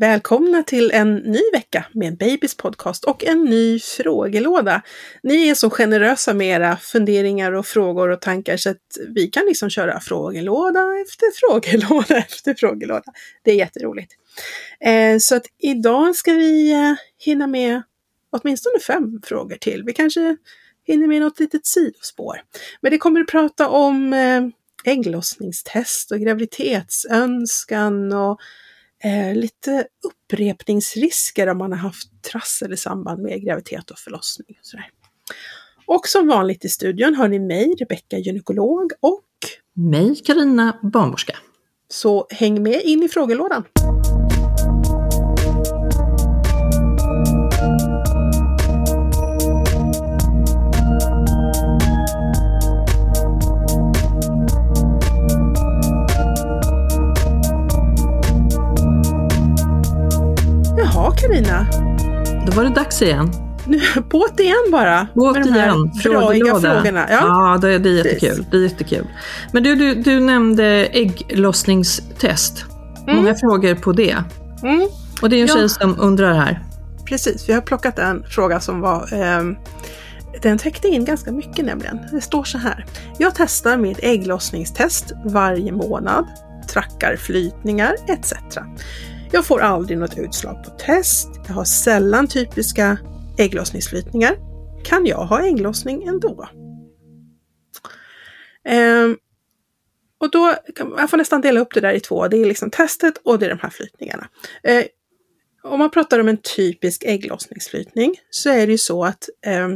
Välkomna 0.00 0.62
till 0.62 0.90
en 0.90 1.14
ny 1.14 1.40
vecka 1.52 1.86
med 1.92 2.16
Babys 2.16 2.56
podcast 2.56 3.04
och 3.04 3.24
en 3.24 3.44
ny 3.44 3.80
frågelåda. 3.80 4.82
Ni 5.22 5.48
är 5.48 5.54
så 5.54 5.70
generösa 5.70 6.34
med 6.34 6.46
era 6.46 6.76
funderingar 6.76 7.52
och 7.52 7.66
frågor 7.66 8.08
och 8.08 8.20
tankar 8.20 8.56
så 8.56 8.70
att 8.70 8.98
vi 9.08 9.26
kan 9.26 9.44
liksom 9.46 9.70
köra 9.70 10.00
frågelåda 10.00 10.80
efter 10.80 11.26
frågelåda 11.34 12.16
efter 12.18 12.54
frågelåda. 12.54 13.12
Det 13.42 13.50
är 13.50 13.54
jätteroligt. 13.54 14.12
Eh, 14.80 15.18
så 15.18 15.36
att 15.36 15.46
idag 15.58 16.16
ska 16.16 16.32
vi 16.32 16.72
eh, 16.72 16.94
hinna 17.18 17.46
med 17.46 17.82
åtminstone 18.30 18.78
fem 18.78 19.20
frågor 19.24 19.56
till. 19.56 19.82
Vi 19.84 19.92
kanske 19.92 20.36
hinner 20.86 21.06
med 21.06 21.20
något 21.20 21.40
litet 21.40 21.66
sidospår. 21.66 22.42
Men 22.80 22.92
det 22.92 22.98
kommer 22.98 23.20
att 23.20 23.28
prata 23.28 23.68
om 23.68 24.12
eh, 24.12 24.42
ägglossningstest 24.92 26.12
och 26.12 26.20
graviditetsönskan 26.20 28.12
och 28.12 28.40
eh, 29.04 29.34
lite 29.34 29.86
upprepningsrisker 30.04 31.46
om 31.46 31.58
man 31.58 31.72
har 31.72 31.78
haft 31.78 32.22
trassel 32.32 32.72
i 32.72 32.76
samband 32.76 33.22
med 33.22 33.42
graviditet 33.42 33.90
och 33.90 33.98
förlossning. 33.98 34.56
Och, 34.60 34.66
sådär. 34.66 34.90
och 35.86 36.08
som 36.08 36.28
vanligt 36.28 36.64
i 36.64 36.68
studion 36.68 37.14
har 37.14 37.28
ni 37.28 37.38
mig, 37.38 37.74
Rebecka 37.80 38.18
gynekolog 38.18 38.92
och 39.00 39.24
mig, 39.74 40.16
Karina 40.24 40.78
barnmorska. 40.82 41.36
Så 41.88 42.26
häng 42.30 42.62
med 42.62 42.82
in 42.82 43.02
i 43.02 43.08
frågelådan! 43.08 43.64
Var 62.60 62.68
det 62.68 62.74
dags 62.74 63.02
igen. 63.02 63.30
Nu, 63.66 63.80
båt 64.10 64.40
igen 64.40 64.68
bara. 64.72 65.06
Båt 65.14 65.34
med 65.34 65.46
de 65.46 65.50
här 65.52 65.66
igen. 65.66 65.92
Frågelåda. 66.02 66.60
frågorna. 66.74 67.06
Ja. 67.10 67.20
Ja, 67.20 67.58
det, 67.60 67.78
det 67.78 67.88
är 67.88 67.92
jättekul. 67.92 68.46
Det 68.50 68.56
är 68.56 68.60
jättekul. 68.60 69.06
Men 69.52 69.62
du, 69.62 69.74
du, 69.74 69.94
du 69.94 70.20
nämnde 70.20 70.64
ägglossningstest. 70.86 72.64
Många 73.06 73.34
frågor 73.34 73.74
på 73.74 73.92
det. 73.92 74.16
Mm. 74.62 74.88
Och 75.22 75.30
det 75.30 75.36
är 75.36 75.40
en 75.40 75.46
Ja. 75.46 75.54
tjej 75.54 75.68
som 75.68 75.96
undrar 76.00 76.32
här. 76.32 76.62
Precis, 77.04 77.48
vi 77.48 77.52
har 77.52 77.60
plockat 77.60 77.98
en 77.98 78.24
fråga 78.24 78.60
som 78.60 78.80
var 78.80 79.08
ehm, 79.12 79.56
den 80.42 80.58
täckte 80.58 80.88
in 80.88 81.04
ganska 81.04 81.32
mycket 81.32 81.64
nämligen. 81.64 81.98
Det 82.12 82.20
står 82.20 82.44
så 82.44 82.58
här. 82.58 82.86
Jag 83.18 83.32
testar 83.34 83.76
mitt 83.76 83.98
ägglossningstest 84.02 85.12
varje 85.24 85.72
månad, 85.72 86.26
trackar 86.68 87.16
flytningar 87.16 87.94
etc. 88.08 88.32
Jag 89.32 89.46
får 89.46 89.60
aldrig 89.60 89.98
något 89.98 90.18
utslag 90.18 90.64
på 90.64 90.70
test. 90.70 91.28
Jag 91.46 91.54
har 91.54 91.64
sällan 91.64 92.28
typiska 92.28 92.98
ägglossningsflytningar. 93.38 94.36
Kan 94.84 95.06
jag 95.06 95.24
ha 95.24 95.46
ägglossning 95.46 96.02
ändå? 96.02 96.48
Ehm, 98.64 99.16
och 100.20 100.30
då, 100.30 100.54
jag 100.76 101.10
får 101.10 101.16
nästan 101.16 101.40
dela 101.40 101.60
upp 101.60 101.74
det 101.74 101.80
där 101.80 101.92
i 101.92 102.00
två. 102.00 102.28
Det 102.28 102.36
är 102.36 102.46
liksom 102.46 102.70
testet 102.70 103.14
och 103.24 103.38
det 103.38 103.46
är 103.46 103.50
de 103.50 103.58
här 103.58 103.70
flytningarna. 103.70 104.28
Ehm, 104.62 104.84
om 105.62 105.78
man 105.78 105.90
pratar 105.90 106.18
om 106.18 106.28
en 106.28 106.38
typisk 106.56 107.04
ägglossningsflytning 107.04 108.14
så 108.30 108.50
är 108.50 108.66
det 108.66 108.72
ju 108.72 108.78
så 108.78 109.04
att 109.04 109.28
eh, 109.46 109.68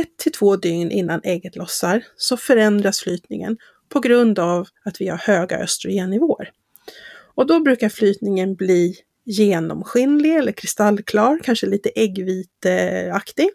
ett 0.00 0.16
till 0.18 0.32
två 0.32 0.56
dygn 0.56 0.90
innan 0.90 1.20
ägget 1.24 1.56
lossar 1.56 2.04
så 2.16 2.36
förändras 2.36 3.00
flytningen 3.00 3.56
på 3.88 4.00
grund 4.00 4.38
av 4.38 4.66
att 4.84 5.00
vi 5.00 5.08
har 5.08 5.18
höga 5.18 5.58
östrogennivåer. 5.58 6.50
Och 7.34 7.46
då 7.46 7.60
brukar 7.60 7.88
flytningen 7.88 8.54
bli 8.54 8.96
genomskinlig 9.24 10.36
eller 10.36 10.52
kristallklar, 10.52 11.40
kanske 11.42 11.66
lite 11.66 11.88
äggviteaktig. 11.88 13.50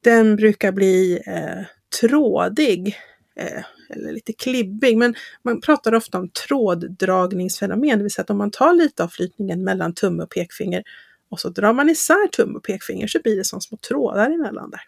Den 0.00 0.36
brukar 0.36 0.72
bli 0.72 1.22
eh, 1.26 1.64
trådig 2.00 2.96
eh, 3.36 3.64
eller 3.90 4.12
lite 4.12 4.32
klibbig, 4.32 4.96
men 4.96 5.14
man 5.42 5.60
pratar 5.60 5.94
ofta 5.94 6.18
om 6.18 6.28
tråddragningsfenomen, 6.28 7.98
det 7.98 8.02
vill 8.02 8.12
säga 8.12 8.22
att 8.22 8.30
om 8.30 8.38
man 8.38 8.50
tar 8.50 8.74
lite 8.74 9.04
av 9.04 9.08
flytningen 9.08 9.64
mellan 9.64 9.94
tumme 9.94 10.22
och 10.22 10.30
pekfinger 10.30 10.82
och 11.28 11.40
så 11.40 11.48
drar 11.48 11.72
man 11.72 11.90
isär 11.90 12.28
tumme 12.28 12.58
och 12.58 12.64
pekfinger 12.64 13.06
så 13.06 13.18
blir 13.22 13.36
det 13.36 13.44
som 13.44 13.60
små 13.60 13.78
trådar 13.88 14.30
emellan 14.30 14.70
där. 14.70 14.82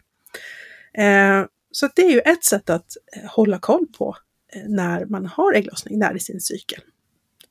Eh, 1.03 1.45
så 1.71 1.85
att 1.85 1.95
det 1.95 2.01
är 2.01 2.11
ju 2.11 2.19
ett 2.19 2.43
sätt 2.43 2.69
att 2.69 2.97
eh, 3.15 3.29
hålla 3.29 3.59
koll 3.59 3.87
på 3.97 4.17
eh, 4.53 4.61
när 4.67 5.05
man 5.05 5.25
har 5.25 5.53
ägglossning, 5.53 5.99
när 5.99 6.15
i 6.15 6.19
sin 6.19 6.41
cykel. 6.41 6.81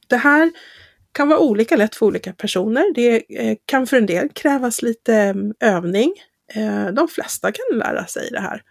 Det 0.07 0.17
här 0.17 0.53
kan 1.13 1.29
vara 1.29 1.39
olika 1.39 1.77
lätt 1.77 1.95
för 1.97 2.07
olika 2.07 2.33
personer. 2.33 2.95
Det 2.95 3.25
eh, 3.29 3.57
kan 3.67 3.87
för 3.87 3.97
en 3.97 4.07
del 4.07 4.29
krävas 4.29 4.83
lite 4.83 5.15
mm, 5.15 5.55
övning. 5.61 6.13
Eh, 6.55 6.87
de 6.87 7.09
flesta 7.09 7.53
kan 7.53 7.79
lära 7.79 8.07
sig 8.07 8.29
det 8.31 8.41
här 8.41 8.63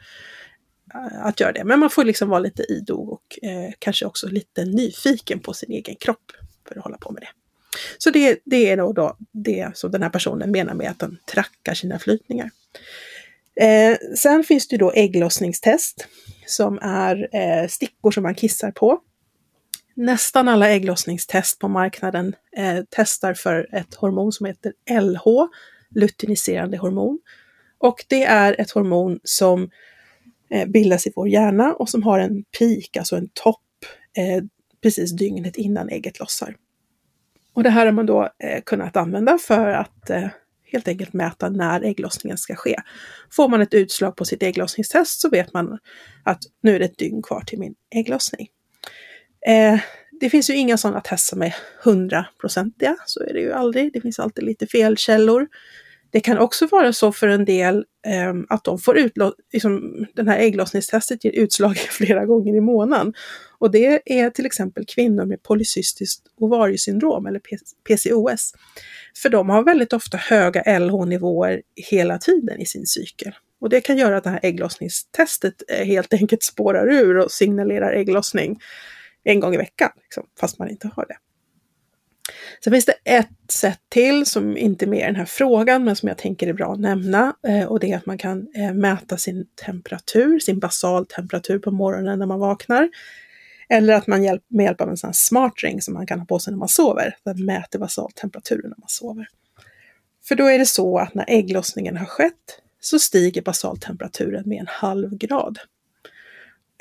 eh, 0.93 1.25
att 1.25 1.39
göra 1.39 1.51
det. 1.51 1.63
Men 1.63 1.79
man 1.79 1.89
får 1.89 2.03
liksom 2.03 2.29
vara 2.29 2.39
lite 2.39 2.63
idog 2.63 3.09
och 3.09 3.39
kanske 3.79 4.05
också 4.05 4.27
lite 4.27 4.65
nyfiken 4.65 5.39
på 5.39 5.53
sin 5.53 5.71
egen 5.71 5.95
kropp 5.95 6.31
för 6.67 6.77
att 6.77 6.83
hålla 6.83 6.97
på 6.97 7.11
med 7.11 7.21
det. 7.21 7.29
Så 7.97 8.09
det, 8.09 8.39
det 8.45 8.69
är 8.69 8.77
då, 8.77 8.93
då 8.93 9.17
det 9.31 9.71
som 9.73 9.91
den 9.91 10.03
här 10.03 10.09
personen 10.09 10.51
menar 10.51 10.73
med 10.73 10.91
att 10.91 10.99
den 10.99 11.17
trackar 11.25 11.73
sina 11.73 11.99
flytningar. 11.99 12.49
Eh, 13.61 13.97
sen 14.15 14.43
finns 14.43 14.67
det 14.67 14.73
ju 14.73 14.77
då 14.77 14.91
ägglossningstest 14.91 16.07
som 16.45 16.79
är 16.81 17.29
eh, 17.35 17.67
stickor 17.67 18.11
som 18.11 18.23
man 18.23 18.35
kissar 18.35 18.71
på. 18.71 18.99
Nästan 19.97 20.47
alla 20.47 20.69
ägglossningstest 20.69 21.59
på 21.59 21.67
marknaden 21.67 22.35
eh, 22.57 22.83
testar 22.89 23.33
för 23.33 23.75
ett 23.75 23.95
hormon 23.95 24.31
som 24.31 24.45
heter 24.45 24.73
LH, 25.01 25.25
luteiniserande 25.89 26.77
hormon. 26.77 27.19
Och 27.77 28.05
det 28.07 28.23
är 28.23 28.61
ett 28.61 28.71
hormon 28.71 29.19
som 29.23 29.69
eh, 30.49 30.67
bildas 30.67 31.07
i 31.07 31.11
vår 31.15 31.29
hjärna 31.29 31.73
och 31.73 31.89
som 31.89 32.03
har 32.03 32.19
en 32.19 32.43
peak, 32.59 32.97
alltså 32.97 33.15
en 33.15 33.29
topp, 33.33 33.61
eh, 34.17 34.43
precis 34.83 35.11
dygnet 35.11 35.55
innan 35.55 35.89
ägget 35.89 36.19
lossar. 36.19 36.55
Och 37.53 37.63
det 37.63 37.69
här 37.69 37.85
har 37.85 37.93
man 37.93 38.05
då 38.05 38.29
eh, 38.43 38.61
kunnat 38.65 38.97
använda 38.97 39.37
för 39.37 39.69
att 39.69 40.09
eh, 40.09 40.27
helt 40.71 40.87
enkelt 40.87 41.13
mäta 41.13 41.49
när 41.49 41.81
ägglossningen 41.81 42.37
ska 42.37 42.55
ske. 42.55 42.75
Får 43.31 43.49
man 43.49 43.61
ett 43.61 43.73
utslag 43.73 44.15
på 44.15 44.25
sitt 44.25 44.43
ägglossningstest 44.43 45.21
så 45.21 45.29
vet 45.29 45.53
man 45.53 45.79
att 46.23 46.39
nu 46.61 46.75
är 46.75 46.79
det 46.79 46.85
ett 46.85 46.97
dygn 46.97 47.21
kvar 47.21 47.41
till 47.41 47.59
min 47.59 47.75
ägglossning. 47.95 48.47
Eh, 49.47 49.79
det 50.19 50.29
finns 50.29 50.49
ju 50.49 50.55
inga 50.55 50.77
sådana 50.77 51.01
test 51.01 51.27
som 51.27 51.41
är 51.41 51.55
hundraprocentiga, 51.83 52.95
så 53.05 53.23
är 53.23 53.33
det 53.33 53.39
ju 53.39 53.53
aldrig. 53.53 53.93
Det 53.93 54.01
finns 54.01 54.19
alltid 54.19 54.43
lite 54.43 54.67
felkällor. 54.67 55.47
Det 56.11 56.19
kan 56.19 56.37
också 56.37 56.67
vara 56.67 56.93
så 56.93 57.11
för 57.11 57.27
en 57.27 57.45
del 57.45 57.85
eh, 58.07 58.33
att 58.49 58.63
de 58.63 58.79
får 58.79 58.97
utlo- 58.97 59.33
liksom, 59.53 60.05
den 60.13 60.27
här 60.27 60.39
ägglossningstestet 60.39 61.25
ger 61.25 61.31
utslag 61.31 61.77
flera 61.89 62.25
gånger 62.25 62.55
i 62.55 62.61
månaden. 62.61 63.13
Och 63.59 63.71
det 63.71 64.01
är 64.05 64.29
till 64.29 64.45
exempel 64.45 64.85
kvinnor 64.85 65.25
med 65.25 65.43
polycystiskt 65.43 66.21
ovariesyndrom 66.37 67.25
eller 67.25 67.41
PCOS. 67.87 68.53
För 69.21 69.29
de 69.29 69.49
har 69.49 69.63
väldigt 69.63 69.93
ofta 69.93 70.17
höga 70.17 70.79
LH-nivåer 70.79 71.61
hela 71.75 72.17
tiden 72.17 72.61
i 72.61 72.65
sin 72.65 72.85
cykel. 72.85 73.35
Och 73.61 73.69
det 73.69 73.81
kan 73.81 73.97
göra 73.97 74.17
att 74.17 74.23
det 74.23 74.29
här 74.29 74.39
ägglossningstestet 74.43 75.63
eh, 75.67 75.85
helt 75.85 76.13
enkelt 76.13 76.43
spårar 76.43 76.93
ur 76.93 77.17
och 77.17 77.31
signalerar 77.31 77.93
ägglossning 77.93 78.59
en 79.25 79.39
gång 79.39 79.53
i 79.53 79.57
veckan, 79.57 79.89
liksom, 80.01 80.23
fast 80.39 80.59
man 80.59 80.69
inte 80.69 80.89
har 80.95 81.05
det. 81.05 81.17
Sen 82.63 82.73
finns 82.73 82.85
det 82.85 82.95
ett 83.03 83.51
sätt 83.51 83.79
till 83.89 84.25
som 84.25 84.57
inte 84.57 84.85
är 84.85 84.87
med 84.87 84.99
i 84.99 85.03
den 85.03 85.15
här 85.15 85.25
frågan, 85.25 85.83
men 85.83 85.95
som 85.95 86.09
jag 86.09 86.17
tänker 86.17 86.47
är 86.47 86.53
bra 86.53 86.73
att 86.73 86.79
nämna. 86.79 87.35
Eh, 87.47 87.65
och 87.65 87.79
det 87.79 87.91
är 87.91 87.97
att 87.97 88.05
man 88.05 88.17
kan 88.17 88.47
eh, 88.55 88.73
mäta 88.73 89.17
sin 89.17 89.47
temperatur, 89.65 90.39
sin 90.39 90.59
basaltemperatur 90.59 91.59
på 91.59 91.71
morgonen 91.71 92.19
när 92.19 92.25
man 92.25 92.39
vaknar. 92.39 92.89
Eller 93.69 93.93
att 93.93 94.07
man 94.07 94.23
hjälp, 94.23 94.43
med 94.47 94.63
hjälp 94.63 94.81
av 94.81 94.89
en 94.89 94.97
sån 94.97 95.07
här 95.07 95.13
smart 95.13 95.53
ring 95.63 95.81
som 95.81 95.93
man 95.93 96.07
kan 96.07 96.19
ha 96.19 96.25
på 96.25 96.39
sig 96.39 96.51
när 96.51 96.57
man 96.57 96.67
sover, 96.67 97.17
den 97.23 97.45
mäter 97.45 97.79
basaltemperaturen 97.79 98.69
när 98.69 98.77
man 98.77 98.89
sover. 98.89 99.27
För 100.27 100.35
då 100.35 100.45
är 100.45 100.59
det 100.59 100.65
så 100.65 100.97
att 100.97 101.13
när 101.13 101.25
ägglossningen 101.27 101.97
har 101.97 102.05
skett 102.05 102.61
så 102.79 102.99
stiger 102.99 103.41
basaltemperaturen 103.41 104.49
med 104.49 104.59
en 104.59 104.67
halv 104.67 105.17
grad. 105.17 105.59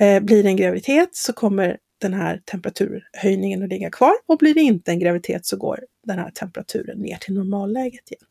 Eh, 0.00 0.20
blir 0.20 0.42
det 0.42 0.48
en 0.48 0.56
graviditet 0.56 1.08
så 1.12 1.32
kommer 1.32 1.78
den 2.04 2.14
här 2.14 2.40
temperaturhöjningen 2.44 3.62
att 3.62 3.68
ligga 3.68 3.90
kvar 3.90 4.14
och 4.26 4.38
blir 4.38 4.54
det 4.54 4.60
inte 4.60 4.90
en 4.90 4.98
graviditet 4.98 5.46
så 5.46 5.56
går 5.56 5.80
den 6.06 6.18
här 6.18 6.30
temperaturen 6.30 6.98
ner 6.98 7.16
till 7.16 7.34
normalläget 7.34 8.10
igen. 8.12 8.24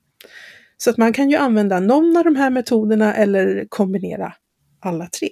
Så 0.78 0.90
att 0.90 0.98
man 0.98 1.14
kan 1.14 1.30
ju 1.30 1.36
använda 1.36 1.80
någon 1.80 2.18
av 2.18 2.24
de 2.24 2.36
här 2.36 2.50
metoderna 2.50 3.16
eller 3.16 3.66
kombinera 3.70 4.34
alla 4.80 5.08
tre 5.08 5.30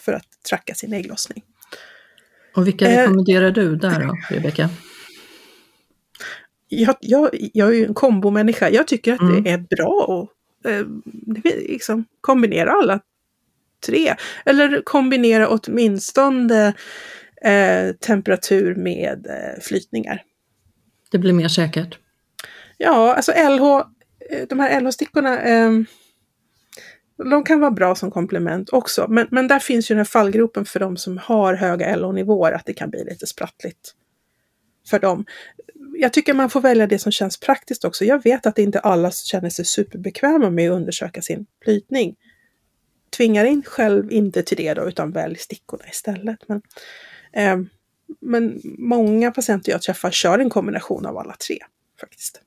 för 0.00 0.12
att 0.12 0.26
tracka 0.48 0.74
sin 0.74 0.92
ägglossning. 0.92 1.42
Och 2.56 2.66
vilka 2.66 2.90
eh, 2.90 2.98
rekommenderar 2.98 3.50
du 3.50 3.76
där 3.76 4.00
då, 4.00 4.16
Rebecka? 4.30 4.70
Jag, 6.68 6.96
jag, 7.00 7.30
jag 7.32 7.68
är 7.68 7.72
ju 7.72 7.84
en 7.84 7.94
kombomänniska. 7.94 8.70
Jag 8.70 8.86
tycker 8.86 9.12
att 9.12 9.20
mm. 9.20 9.42
det 9.42 9.50
är 9.50 9.58
bra 9.58 10.28
att 10.64 10.70
eh, 10.70 10.86
liksom, 11.68 12.04
kombinera 12.20 12.70
alla 12.72 13.00
tre. 13.86 14.14
Eller 14.44 14.82
kombinera 14.82 15.48
åtminstone 15.48 16.74
eh, 17.44 17.92
temperatur 17.92 18.74
med 18.74 19.26
eh, 19.26 19.62
flytningar. 19.62 20.22
Det 21.10 21.18
blir 21.18 21.32
mer 21.32 21.48
säkert? 21.48 21.98
Ja, 22.78 23.14
alltså 23.14 23.32
LH, 23.32 23.84
eh, 24.30 24.48
de 24.48 24.60
här 24.60 24.80
LH-stickorna, 24.80 25.42
eh, 25.42 25.70
de 27.16 27.44
kan 27.44 27.60
vara 27.60 27.70
bra 27.70 27.94
som 27.94 28.10
komplement 28.10 28.70
också. 28.70 29.06
Men, 29.08 29.26
men 29.30 29.48
där 29.48 29.58
finns 29.58 29.90
ju 29.90 29.94
den 29.94 30.00
här 30.00 30.04
fallgropen 30.04 30.64
för 30.64 30.80
de 30.80 30.96
som 30.96 31.18
har 31.18 31.54
höga 31.54 31.96
LH-nivåer, 31.96 32.52
att 32.52 32.66
det 32.66 32.72
kan 32.72 32.90
bli 32.90 33.04
lite 33.04 33.26
sprattligt 33.26 33.94
för 34.90 34.98
dem. 34.98 35.24
Jag 35.96 36.12
tycker 36.12 36.34
man 36.34 36.50
får 36.50 36.60
välja 36.60 36.86
det 36.86 36.98
som 36.98 37.12
känns 37.12 37.40
praktiskt 37.40 37.84
också. 37.84 38.04
Jag 38.04 38.22
vet 38.22 38.46
att 38.46 38.58
inte 38.58 38.80
alla 38.80 39.10
känner 39.10 39.50
sig 39.50 39.64
superbekväma 39.64 40.50
med 40.50 40.70
att 40.70 40.76
undersöka 40.76 41.22
sin 41.22 41.46
flytning. 41.64 42.16
Tvingar 43.16 43.44
in 43.44 43.62
själv 43.62 44.12
inte 44.12 44.42
till 44.42 44.56
det 44.56 44.74
då, 44.74 44.88
utan 44.88 45.12
välj 45.12 45.36
stickorna 45.36 45.84
istället. 45.90 46.38
Men 46.48 46.62
Eh, 47.36 47.58
men 48.20 48.60
många 48.64 49.30
patienter 49.30 49.72
jag 49.72 49.82
träffar 49.82 50.10
kör 50.10 50.38
en 50.38 50.50
kombination 50.50 51.06
av 51.06 51.18
alla 51.18 51.36
tre 51.36 51.58
faktiskt. 52.00 52.40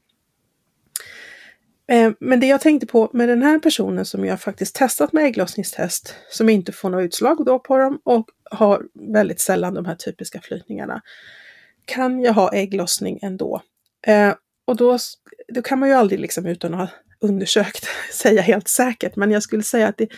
Eh, 1.87 2.11
men 2.19 2.39
det 2.39 2.47
jag 2.47 2.61
tänkte 2.61 2.87
på 2.87 3.09
med 3.13 3.29
den 3.29 3.43
här 3.43 3.59
personen 3.59 4.05
som 4.05 4.25
jag 4.25 4.41
faktiskt 4.41 4.75
testat 4.75 5.13
med 5.13 5.25
ägglossningstest, 5.25 6.15
som 6.29 6.49
inte 6.49 6.71
får 6.71 6.89
något 6.89 7.03
utslag 7.03 7.45
då 7.45 7.59
på 7.59 7.77
dem 7.77 8.01
och 8.03 8.29
har 8.51 8.83
väldigt 8.93 9.39
sällan 9.39 9.73
de 9.73 9.85
här 9.85 9.95
typiska 9.95 10.41
flytningarna. 10.41 11.01
Kan 11.85 12.21
jag 12.21 12.33
ha 12.33 12.53
ägglossning 12.53 13.19
ändå? 13.21 13.61
Eh, 14.07 14.33
och 14.65 14.75
då, 14.75 14.97
då 15.47 15.61
kan 15.61 15.79
man 15.79 15.89
ju 15.89 15.95
aldrig 15.95 16.19
liksom 16.19 16.45
utan 16.45 16.73
att 16.73 16.79
ha 16.79 16.89
undersökt 17.19 17.87
säga 18.13 18.41
helt 18.41 18.67
säkert, 18.67 19.15
men 19.15 19.31
jag 19.31 19.43
skulle 19.43 19.63
säga 19.63 19.87
att 19.87 19.97
det 19.97 20.03
är 20.03 20.09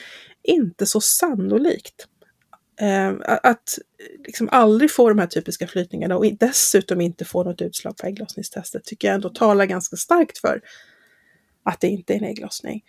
inte 0.43 0.85
så 0.85 1.01
sannolikt. 1.01 2.07
Eh, 2.81 3.13
att 3.25 3.79
liksom 4.25 4.49
aldrig 4.51 4.91
få 4.91 5.09
de 5.09 5.19
här 5.19 5.27
typiska 5.27 5.67
flytningarna 5.67 6.17
och 6.17 6.25
dessutom 6.39 7.01
inte 7.01 7.25
få 7.25 7.43
något 7.43 7.61
utslag 7.61 7.97
på 7.97 8.07
ägglossningstestet 8.07 8.83
tycker 8.83 9.07
jag 9.07 9.15
ändå 9.15 9.29
talar 9.29 9.65
ganska 9.65 9.95
starkt 9.95 10.37
för 10.37 10.61
att 11.63 11.79
det 11.79 11.87
inte 11.87 12.13
är 12.13 12.17
en 12.17 12.23
ägglossning. 12.23 12.83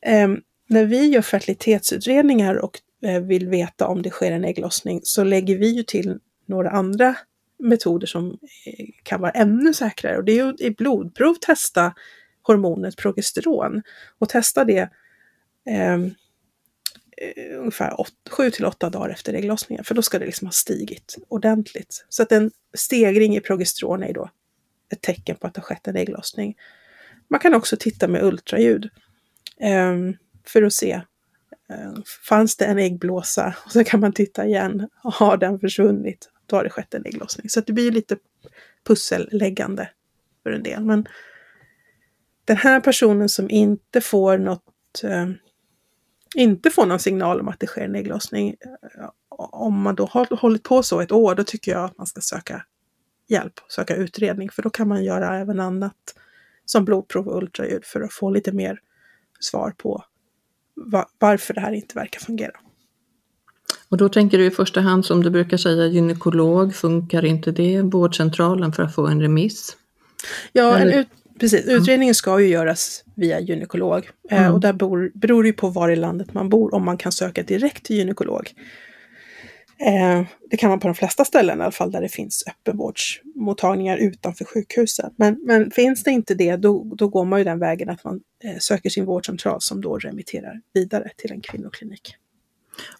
Eh, 0.00 0.28
när 0.68 0.84
vi 0.84 1.06
gör 1.06 1.22
fertilitetsutredningar 1.22 2.54
och 2.54 2.80
eh, 3.02 3.20
vill 3.20 3.48
veta 3.48 3.86
om 3.86 4.02
det 4.02 4.10
sker 4.10 4.32
en 4.32 4.44
ägglossning 4.44 5.00
så 5.02 5.24
lägger 5.24 5.58
vi 5.58 5.68
ju 5.68 5.82
till 5.82 6.18
några 6.46 6.70
andra 6.70 7.16
metoder 7.58 8.06
som 8.06 8.38
eh, 8.66 8.86
kan 9.02 9.20
vara 9.20 9.30
ännu 9.30 9.74
säkrare 9.74 10.16
och 10.16 10.24
det 10.24 10.32
är 10.32 10.44
ju 10.46 10.54
i 10.58 10.70
blodprov 10.70 11.34
testa 11.34 11.94
hormonet 12.42 12.96
progesteron 12.96 13.82
och 14.18 14.28
testa 14.28 14.64
det 14.64 14.90
ehm, 15.66 16.14
eh, 17.16 17.58
ungefär 17.58 18.06
7 18.30 18.50
till 18.50 18.64
8 18.64 18.90
dagar 18.90 19.08
efter 19.08 19.34
ägglossningen, 19.34 19.84
för 19.84 19.94
då 19.94 20.02
ska 20.02 20.18
det 20.18 20.26
liksom 20.26 20.46
ha 20.46 20.52
stigit 20.52 21.16
ordentligt. 21.28 22.06
Så 22.08 22.22
att 22.22 22.32
en 22.32 22.50
stegring 22.74 23.36
i 23.36 23.40
progesteron 23.40 24.02
är 24.02 24.12
då 24.12 24.30
ett 24.92 25.00
tecken 25.00 25.36
på 25.36 25.46
att 25.46 25.54
det 25.54 25.60
har 25.60 25.64
skett 25.64 25.88
en 25.88 25.96
ägglossning. 25.96 26.56
Man 27.28 27.40
kan 27.40 27.54
också 27.54 27.76
titta 27.76 28.08
med 28.08 28.24
ultraljud 28.24 28.90
eh, 29.60 29.96
för 30.46 30.62
att 30.62 30.72
se 30.72 30.92
eh, 31.70 31.92
Fanns 32.28 32.56
det 32.56 32.64
en 32.64 32.78
äggblåsa? 32.78 33.56
Och 33.64 33.72
så 33.72 33.84
kan 33.84 34.00
man 34.00 34.12
titta 34.12 34.46
igen. 34.46 34.88
Har 35.02 35.36
den 35.36 35.60
försvunnit? 35.60 36.30
Då 36.46 36.56
har 36.56 36.64
det 36.64 36.70
skett 36.70 36.94
en 36.94 37.06
ägglossning. 37.06 37.48
Så 37.48 37.60
att 37.60 37.66
det 37.66 37.72
blir 37.72 37.90
lite 37.90 38.16
pusselläggande 38.86 39.90
för 40.42 40.50
en 40.50 40.62
del. 40.62 40.84
Men 40.84 41.06
den 42.44 42.56
här 42.56 42.80
personen 42.80 43.28
som 43.28 43.50
inte 43.50 44.00
får 44.00 44.38
något 44.38 45.04
eh, 45.04 45.26
inte 46.34 46.70
får 46.70 46.86
någon 46.86 46.98
signal 46.98 47.40
om 47.40 47.48
att 47.48 47.60
det 47.60 47.66
sker 47.66 47.84
en 47.84 47.94
ägglossning, 47.94 48.54
om 49.30 49.82
man 49.82 49.94
då 49.94 50.06
har 50.06 50.36
hållit 50.36 50.62
på 50.62 50.82
så 50.82 51.00
ett 51.00 51.12
år, 51.12 51.34
då 51.34 51.44
tycker 51.44 51.72
jag 51.72 51.84
att 51.84 51.98
man 51.98 52.06
ska 52.06 52.20
söka 52.20 52.64
hjälp, 53.28 53.52
söka 53.68 53.96
utredning, 53.96 54.50
för 54.50 54.62
då 54.62 54.70
kan 54.70 54.88
man 54.88 55.04
göra 55.04 55.38
även 55.38 55.60
annat 55.60 55.94
som 56.64 56.84
blodprov 56.84 57.28
och 57.28 57.42
ultraljud 57.42 57.84
för 57.84 58.00
att 58.00 58.12
få 58.12 58.30
lite 58.30 58.52
mer 58.52 58.80
svar 59.40 59.70
på 59.70 60.04
varför 61.18 61.54
det 61.54 61.60
här 61.60 61.72
inte 61.72 61.94
verkar 61.94 62.20
fungera. 62.20 62.52
Och 63.88 63.96
då 63.96 64.08
tänker 64.08 64.38
du 64.38 64.46
i 64.46 64.50
första 64.50 64.80
hand, 64.80 65.04
som 65.04 65.22
du 65.22 65.30
brukar 65.30 65.56
säga, 65.56 65.86
gynekolog, 65.86 66.74
funkar 66.74 67.24
inte 67.24 67.52
det? 67.52 67.82
Vårdcentralen 67.82 68.72
för 68.72 68.82
att 68.82 68.94
få 68.94 69.06
en 69.06 69.20
remiss? 69.20 69.76
Ja, 70.52 70.78
en 70.78 70.92
ut, 70.92 71.08
Precis, 71.38 71.66
utredningen 71.66 72.14
ska 72.14 72.40
ju 72.40 72.46
göras 72.46 73.04
via 73.14 73.40
gynekolog. 73.40 74.10
Eh, 74.30 74.40
mm. 74.40 74.52
och 74.52 74.60
där 74.60 74.72
bor, 74.72 75.10
beror 75.14 75.42
det 75.42 75.46
ju 75.46 75.52
på 75.52 75.68
var 75.68 75.88
i 75.88 75.96
landet 75.96 76.34
man 76.34 76.48
bor 76.48 76.74
om 76.74 76.84
man 76.84 76.98
kan 76.98 77.12
söka 77.12 77.42
direkt 77.42 77.84
till 77.84 77.96
gynekolog. 77.96 78.52
Eh, 79.78 80.26
det 80.50 80.56
kan 80.56 80.70
man 80.70 80.80
på 80.80 80.88
de 80.88 80.94
flesta 80.94 81.24
ställen 81.24 81.58
i 81.58 81.62
alla 81.62 81.72
fall 81.72 81.90
där 81.90 82.00
det 82.00 82.08
finns 82.08 82.44
öppenvårdsmottagningar 82.46 83.96
utanför 83.96 84.44
sjukhusen. 84.44 85.12
Men, 85.16 85.38
men 85.42 85.70
finns 85.70 86.02
det 86.02 86.10
inte 86.10 86.34
det, 86.34 86.56
då, 86.56 86.94
då 86.96 87.08
går 87.08 87.24
man 87.24 87.40
ju 87.40 87.44
den 87.44 87.58
vägen 87.58 87.88
att 87.88 88.04
man 88.04 88.20
eh, 88.44 88.58
söker 88.58 88.90
sin 88.90 89.04
vårdcentral 89.04 89.60
som 89.60 89.80
då 89.80 89.98
remitterar 89.98 90.60
vidare 90.74 91.10
till 91.16 91.32
en 91.32 91.40
kvinnoklinik. 91.40 92.16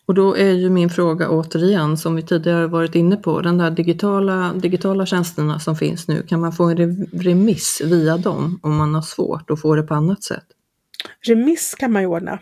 Och 0.06 0.14
då 0.14 0.37
är 0.37 0.52
ju 0.52 0.71
min 0.71 0.90
fråga 0.90 1.30
återigen, 1.30 1.97
som 1.97 2.16
vi 2.16 2.23
tidigare 2.23 2.66
varit 2.66 2.95
inne 2.95 3.16
på, 3.16 3.40
den 3.40 3.59
där 3.59 3.71
digitala, 3.71 4.52
digitala 4.52 5.06
tjänsterna 5.06 5.61
som 5.61 5.76
finns 5.76 6.09
nu, 6.09 6.23
kan 6.23 6.40
man 6.40 6.52
få 6.52 6.64
en 6.64 7.06
remiss 7.12 7.83
via 7.85 8.16
dem 8.16 8.61
om 8.62 8.76
man 8.76 8.95
har 8.95 9.02
svårt 9.02 9.50
att 9.50 9.61
få 9.61 9.75
det 9.75 9.83
på 9.83 9.95
annat 9.95 10.23
sätt? 10.25 10.45
Remiss 11.26 11.75
kan 11.75 11.92
man 11.92 12.02
ju 12.02 12.09
ordna. 12.09 12.38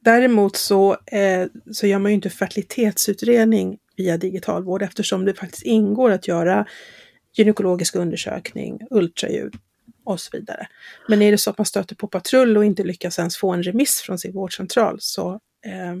Däremot 0.00 0.56
så, 0.56 0.92
eh, 0.92 1.46
så 1.72 1.86
gör 1.86 1.98
man 1.98 2.10
ju 2.10 2.14
inte 2.14 2.30
fertilitetsutredning 2.30 3.78
via 3.96 4.16
digitalvård 4.16 4.82
eftersom 4.82 5.24
det 5.24 5.34
faktiskt 5.34 5.62
ingår 5.62 6.10
att 6.10 6.28
göra 6.28 6.66
gynekologisk 7.36 7.96
undersökning, 7.96 8.80
ultraljud 8.90 9.54
och 10.04 10.20
så 10.20 10.30
vidare. 10.32 10.66
Men 11.08 11.22
är 11.22 11.30
det 11.30 11.38
så 11.38 11.50
att 11.50 11.58
man 11.58 11.66
stöter 11.66 11.94
på 11.94 12.06
patrull 12.06 12.56
och 12.56 12.64
inte 12.64 12.84
lyckas 12.84 13.18
ens 13.18 13.36
få 13.36 13.52
en 13.52 13.62
remiss 13.62 14.00
från 14.00 14.18
sin 14.18 14.32
vårdcentral 14.32 14.96
så 15.00 15.32
eh, 15.66 15.96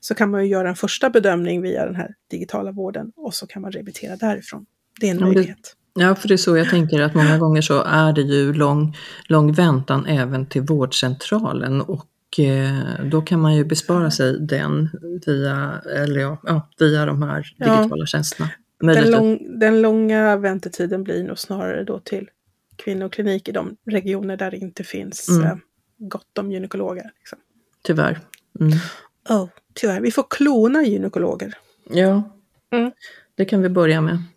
så 0.00 0.14
kan 0.14 0.30
man 0.30 0.42
ju 0.44 0.50
göra 0.50 0.68
en 0.68 0.74
första 0.76 1.10
bedömning 1.10 1.62
via 1.62 1.86
den 1.86 1.94
här 1.96 2.14
digitala 2.30 2.72
vården 2.72 3.12
och 3.16 3.34
så 3.34 3.46
kan 3.46 3.62
man 3.62 3.72
remittera 3.72 4.16
därifrån 4.16 4.66
det 5.00 5.06
är 5.06 5.10
en 5.10 5.16
Ja, 5.18 5.24
men 5.24 5.30
det- 5.30 5.36
möjlighet. 5.38 5.76
Ja, 5.94 6.14
för 6.14 6.28
det 6.28 6.34
är 6.34 6.38
så 6.38 6.56
jag 6.56 6.70
tänker 6.70 7.00
att 7.00 7.14
många 7.14 7.38
gånger 7.38 7.62
så 7.62 7.82
är 7.82 8.12
det 8.12 8.20
ju 8.22 8.52
lång, 8.52 8.96
lång 9.26 9.52
väntan 9.52 10.06
även 10.06 10.46
till 10.46 10.62
vårdcentralen 10.62 11.80
och 11.80 12.06
eh, 12.38 13.04
då 13.10 13.22
kan 13.22 13.40
man 13.40 13.54
ju 13.56 13.64
bespara 13.64 14.10
sig 14.10 14.40
den 14.40 14.88
via, 15.26 15.80
eller 15.96 16.20
ja, 16.20 16.38
ja, 16.42 16.68
via 16.78 17.06
de 17.06 17.22
här 17.22 17.54
Ja. 17.56 17.76
digitala 17.80 18.06
tjänsterna. 18.06 18.50
Den, 18.80 19.10
lång, 19.10 19.58
den 19.58 19.82
långa 19.82 20.36
väntetiden 20.36 21.04
blir 21.04 21.24
nog 21.24 21.38
snarare 21.38 21.84
då 21.84 21.98
till 21.98 22.28
kvinnoklinik 22.76 23.48
i 23.48 23.52
de 23.52 23.76
regioner 23.86 24.36
där 24.36 24.50
det 24.50 24.56
inte 24.56 24.84
finns 24.84 25.28
Mm. 25.28 25.46
eh, 25.46 25.56
gott 25.98 26.38
om 26.38 26.52
gynekologer. 26.52 27.10
Liksom. 27.18 27.38
Tyvärr. 27.82 28.18
Mm. 28.60 28.72
Oh, 29.28 29.48
tyvärr, 29.80 30.00
vi 30.00 30.10
får 30.10 30.24
klona 30.30 30.82
gynekologer. 30.82 31.54
Ja, 31.90 32.22
Mm. 32.72 32.90
det 33.36 33.44
kan 33.44 33.62
vi 33.62 33.68
börja 33.68 34.00
med. 34.00 34.18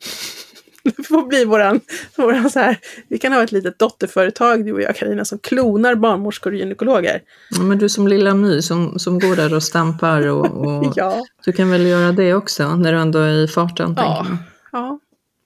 Det 0.83 1.03
får 1.03 1.25
bli 1.27 1.45
våran, 1.45 1.79
våran 2.17 2.49
så 2.49 2.59
här, 2.59 2.77
vi 3.07 3.17
kan 3.17 3.33
ha 3.33 3.43
ett 3.43 3.51
litet 3.51 3.79
dotterföretag 3.79 4.65
du 4.65 4.73
och 4.73 4.81
jag 4.81 4.95
Carina 4.95 5.25
som 5.25 5.39
klonar 5.39 5.95
barnmorskor 5.95 6.51
och 6.51 6.57
gynekologer. 6.59 7.21
Ja, 7.49 7.61
men 7.63 7.77
du 7.77 7.89
som 7.89 8.07
lilla 8.07 8.33
My 8.33 8.61
som, 8.61 8.99
som 8.99 9.19
går 9.19 9.35
där 9.35 9.53
och 9.53 9.63
stampar 9.63 10.27
och, 10.27 10.45
och 10.45 10.93
Ja, 10.95 11.21
du 11.45 11.51
kan 11.51 11.69
väl 11.69 11.85
göra 11.85 12.11
det 12.11 12.33
också 12.33 12.75
när 12.75 12.93
du 12.93 12.99
ändå 12.99 13.19
är 13.19 13.43
i 13.43 13.47
farten 13.47 13.93
Ja. 13.97 14.27
ja. 14.71 14.99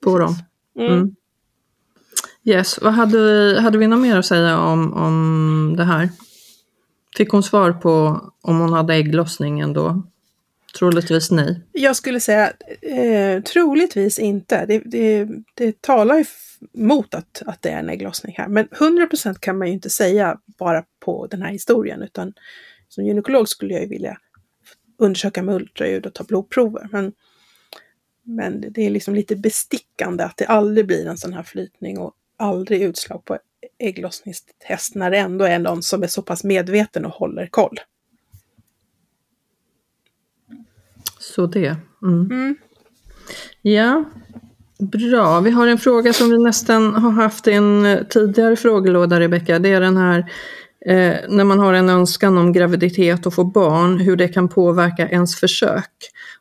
på 0.03 0.19
dem. 0.19 0.35
Mm. 0.79 0.93
Mm. 0.93 1.15
Yes, 2.43 2.79
vad 2.81 2.93
hade 2.93 3.17
vi, 3.17 3.59
hade 3.59 3.77
vi 3.77 3.87
något 3.87 3.99
mer 3.99 4.17
att 4.17 4.25
säga 4.25 4.57
om, 4.59 4.93
om 4.93 5.73
det 5.77 5.83
här? 5.83 6.09
Fick 7.17 7.29
hon 7.29 7.43
svar 7.43 7.71
på 7.71 8.21
om 8.41 8.59
hon 8.59 8.73
hade 8.73 8.93
ägglossning 8.93 9.59
ändå? 9.59 10.03
Troligtvis 10.79 11.31
nej. 11.31 11.61
Jag 11.71 11.95
skulle 11.95 12.19
säga 12.19 12.53
eh, 12.81 13.43
troligtvis 13.43 14.19
inte. 14.19 14.65
Det, 14.65 14.79
det, 14.85 15.27
det 15.53 15.81
talar 15.81 16.17
ju 16.17 16.25
mot 16.73 17.13
att, 17.13 17.41
att 17.45 17.61
det 17.61 17.69
är 17.69 17.79
en 17.79 17.89
ägglossning 17.89 18.35
här. 18.37 18.47
Men 18.47 18.67
100% 18.67 19.39
kan 19.39 19.57
man 19.57 19.67
ju 19.67 19.73
inte 19.73 19.89
säga 19.89 20.37
bara 20.59 20.83
på 20.99 21.27
den 21.27 21.41
här 21.41 21.51
historien. 21.51 22.01
Utan 22.01 22.33
som 22.89 23.05
gynekolog 23.05 23.49
skulle 23.49 23.73
jag 23.73 23.81
ju 23.81 23.89
vilja 23.89 24.17
undersöka 24.97 25.43
med 25.43 25.55
ultraljud 25.55 26.05
och 26.05 26.13
ta 26.13 26.23
blodprover. 26.23 26.87
Men, 26.91 27.13
men 28.23 28.65
det 28.69 28.85
är 28.85 28.89
liksom 28.89 29.15
lite 29.15 29.35
bestickande 29.35 30.23
att 30.23 30.37
det 30.37 30.45
aldrig 30.45 30.87
blir 30.87 31.07
en 31.07 31.17
sån 31.17 31.33
här 31.33 31.43
flytning 31.43 31.99
och 31.99 32.13
aldrig 32.37 32.81
utslag 32.81 33.25
på 33.25 33.37
ägglossningstest 33.79 34.95
när 34.95 35.11
det 35.11 35.17
ändå 35.17 35.45
är 35.45 35.59
någon 35.59 35.83
som 35.83 36.03
är 36.03 36.07
så 36.07 36.21
pass 36.21 36.43
medveten 36.43 37.05
och 37.05 37.11
håller 37.11 37.47
koll. 37.47 37.79
Så 41.19 41.47
det. 41.47 41.75
Mm. 42.03 42.31
Mm. 42.31 42.55
Ja, 43.61 44.03
bra. 44.79 45.39
Vi 45.39 45.51
har 45.51 45.67
en 45.67 45.77
fråga 45.77 46.13
som 46.13 46.29
vi 46.29 46.37
nästan 46.37 46.95
har 46.95 47.11
haft 47.11 47.47
i 47.47 47.51
en 47.51 47.85
eh, 47.85 48.03
tidigare 48.03 48.55
frågelåda, 48.55 49.19
Rebecka. 49.19 49.59
Det 49.59 49.69
är 49.69 49.81
den 49.81 49.97
här 49.97 50.31
eh, 50.85 51.15
när 51.27 51.43
man 51.43 51.59
har 51.59 51.73
en 51.73 51.89
önskan 51.89 52.37
om 52.37 52.53
graviditet 52.53 53.25
och 53.25 53.33
få 53.33 53.43
barn, 53.43 53.99
hur 53.99 54.15
det 54.15 54.27
kan 54.27 54.49
påverka 54.49 55.09
ens 55.09 55.35
försök. 55.39 55.91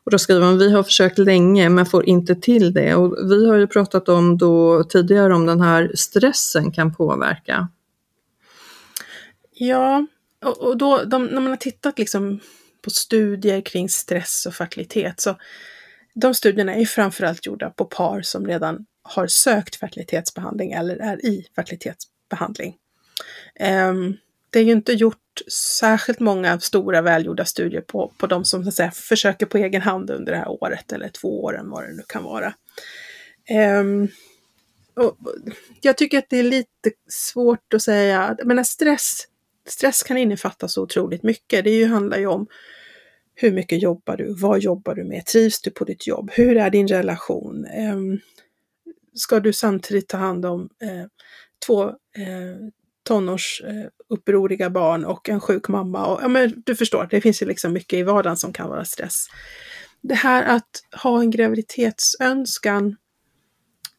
Och 0.03 0.11
då 0.11 0.19
skriver 0.19 0.41
man, 0.41 0.57
vi 0.57 0.71
har 0.71 0.83
försökt 0.83 1.17
länge 1.17 1.69
men 1.69 1.85
får 1.85 2.05
inte 2.05 2.35
till 2.35 2.73
det. 2.73 2.95
Och 2.95 3.31
vi 3.31 3.47
har 3.47 3.57
ju 3.57 3.67
pratat 3.67 4.09
om 4.09 4.37
då 4.37 4.83
tidigare 4.83 5.35
om 5.35 5.45
den 5.45 5.61
här 5.61 5.91
stressen 5.95 6.71
kan 6.71 6.95
påverka. 6.95 7.67
Ja, 9.53 10.07
och, 10.45 10.77
då 10.77 11.03
de, 11.03 11.25
när 11.25 11.41
man 11.41 11.47
har 11.49 11.57
tittat 11.57 11.99
liksom 11.99 12.39
på 12.81 12.89
studier 12.89 13.61
kring 13.61 13.89
stress 13.89 14.45
och 14.45 14.53
fertilitet 14.53 15.19
så 15.19 15.35
de 16.13 16.33
studierna 16.33 16.75
är 16.75 16.85
framförallt 16.85 17.45
gjorda 17.45 17.69
på 17.69 17.85
par 17.85 18.21
som 18.21 18.47
redan 18.47 18.85
har 19.01 19.27
sökt 19.27 19.75
fertilitetsbehandling 19.75 20.71
eller 20.71 20.95
är 20.95 21.25
i 21.25 21.47
fertilitetsbehandling. 21.55 22.75
Um, 23.89 24.17
det 24.49 24.59
är 24.59 24.63
ju 24.63 24.71
inte 24.71 24.93
gjort 24.93 25.41
särskilt 25.51 26.19
många 26.19 26.59
stora 26.59 27.01
välgjorda 27.01 27.45
studier 27.45 27.81
på, 27.81 28.11
på 28.17 28.27
de 28.27 28.45
som 28.45 28.63
så 28.63 28.69
att 28.69 28.75
säga, 28.75 28.91
försöker 28.91 29.45
på 29.45 29.57
egen 29.57 29.81
hand 29.81 30.09
under 30.09 30.31
det 30.31 30.37
här 30.37 30.63
året 30.63 30.91
eller 30.91 31.09
två 31.09 31.43
åren, 31.43 31.69
vad 31.69 31.83
det 31.83 31.93
nu 31.93 32.03
kan 32.07 32.23
vara. 32.23 32.53
Um, 33.79 34.07
och, 34.93 35.17
jag 35.81 35.97
tycker 35.97 36.17
att 36.17 36.29
det 36.29 36.37
är 36.37 36.43
lite 36.43 36.91
svårt 37.07 37.73
att 37.73 37.81
säga, 37.81 38.35
jag 38.37 38.47
menar 38.47 38.63
stress, 38.63 39.27
stress 39.67 40.03
kan 40.03 40.17
innefatta 40.17 40.67
så 40.67 40.83
otroligt 40.83 41.23
mycket. 41.23 41.63
Det 41.63 41.69
ju, 41.69 41.85
handlar 41.85 42.17
ju 42.17 42.27
om 42.27 42.47
hur 43.35 43.51
mycket 43.51 43.81
jobbar 43.81 44.17
du? 44.17 44.33
Vad 44.33 44.59
jobbar 44.59 44.95
du 44.95 45.03
med? 45.03 45.25
Trivs 45.25 45.61
du 45.61 45.71
på 45.71 45.83
ditt 45.83 46.07
jobb? 46.07 46.31
Hur 46.33 46.57
är 46.57 46.69
din 46.69 46.87
relation? 46.87 47.67
Um, 47.91 48.19
ska 49.13 49.39
du 49.39 49.53
samtidigt 49.53 50.07
ta 50.07 50.17
hand 50.17 50.45
om 50.45 50.69
eh, 50.81 51.05
två 51.65 51.83
eh, 51.89 52.57
tonårsupproriga 53.07 54.65
eh, 54.65 54.71
barn 54.71 55.05
och 55.05 55.29
en 55.29 55.39
sjuk 55.39 55.67
mamma? 55.67 56.05
Och, 56.05 56.23
ja, 56.23 56.27
men 56.27 56.63
du 56.65 56.75
förstår, 56.75 57.07
det 57.11 57.21
finns 57.21 57.41
ju 57.41 57.45
liksom 57.45 57.73
mycket 57.73 57.99
i 57.99 58.03
vardagen 58.03 58.37
som 58.37 58.53
kan 58.53 58.69
vara 58.69 58.85
stress. 58.85 59.27
Det 60.01 60.15
här 60.15 60.43
att 60.43 60.69
ha 61.03 61.19
en 61.19 61.31
graviditetsönskan, 61.31 62.95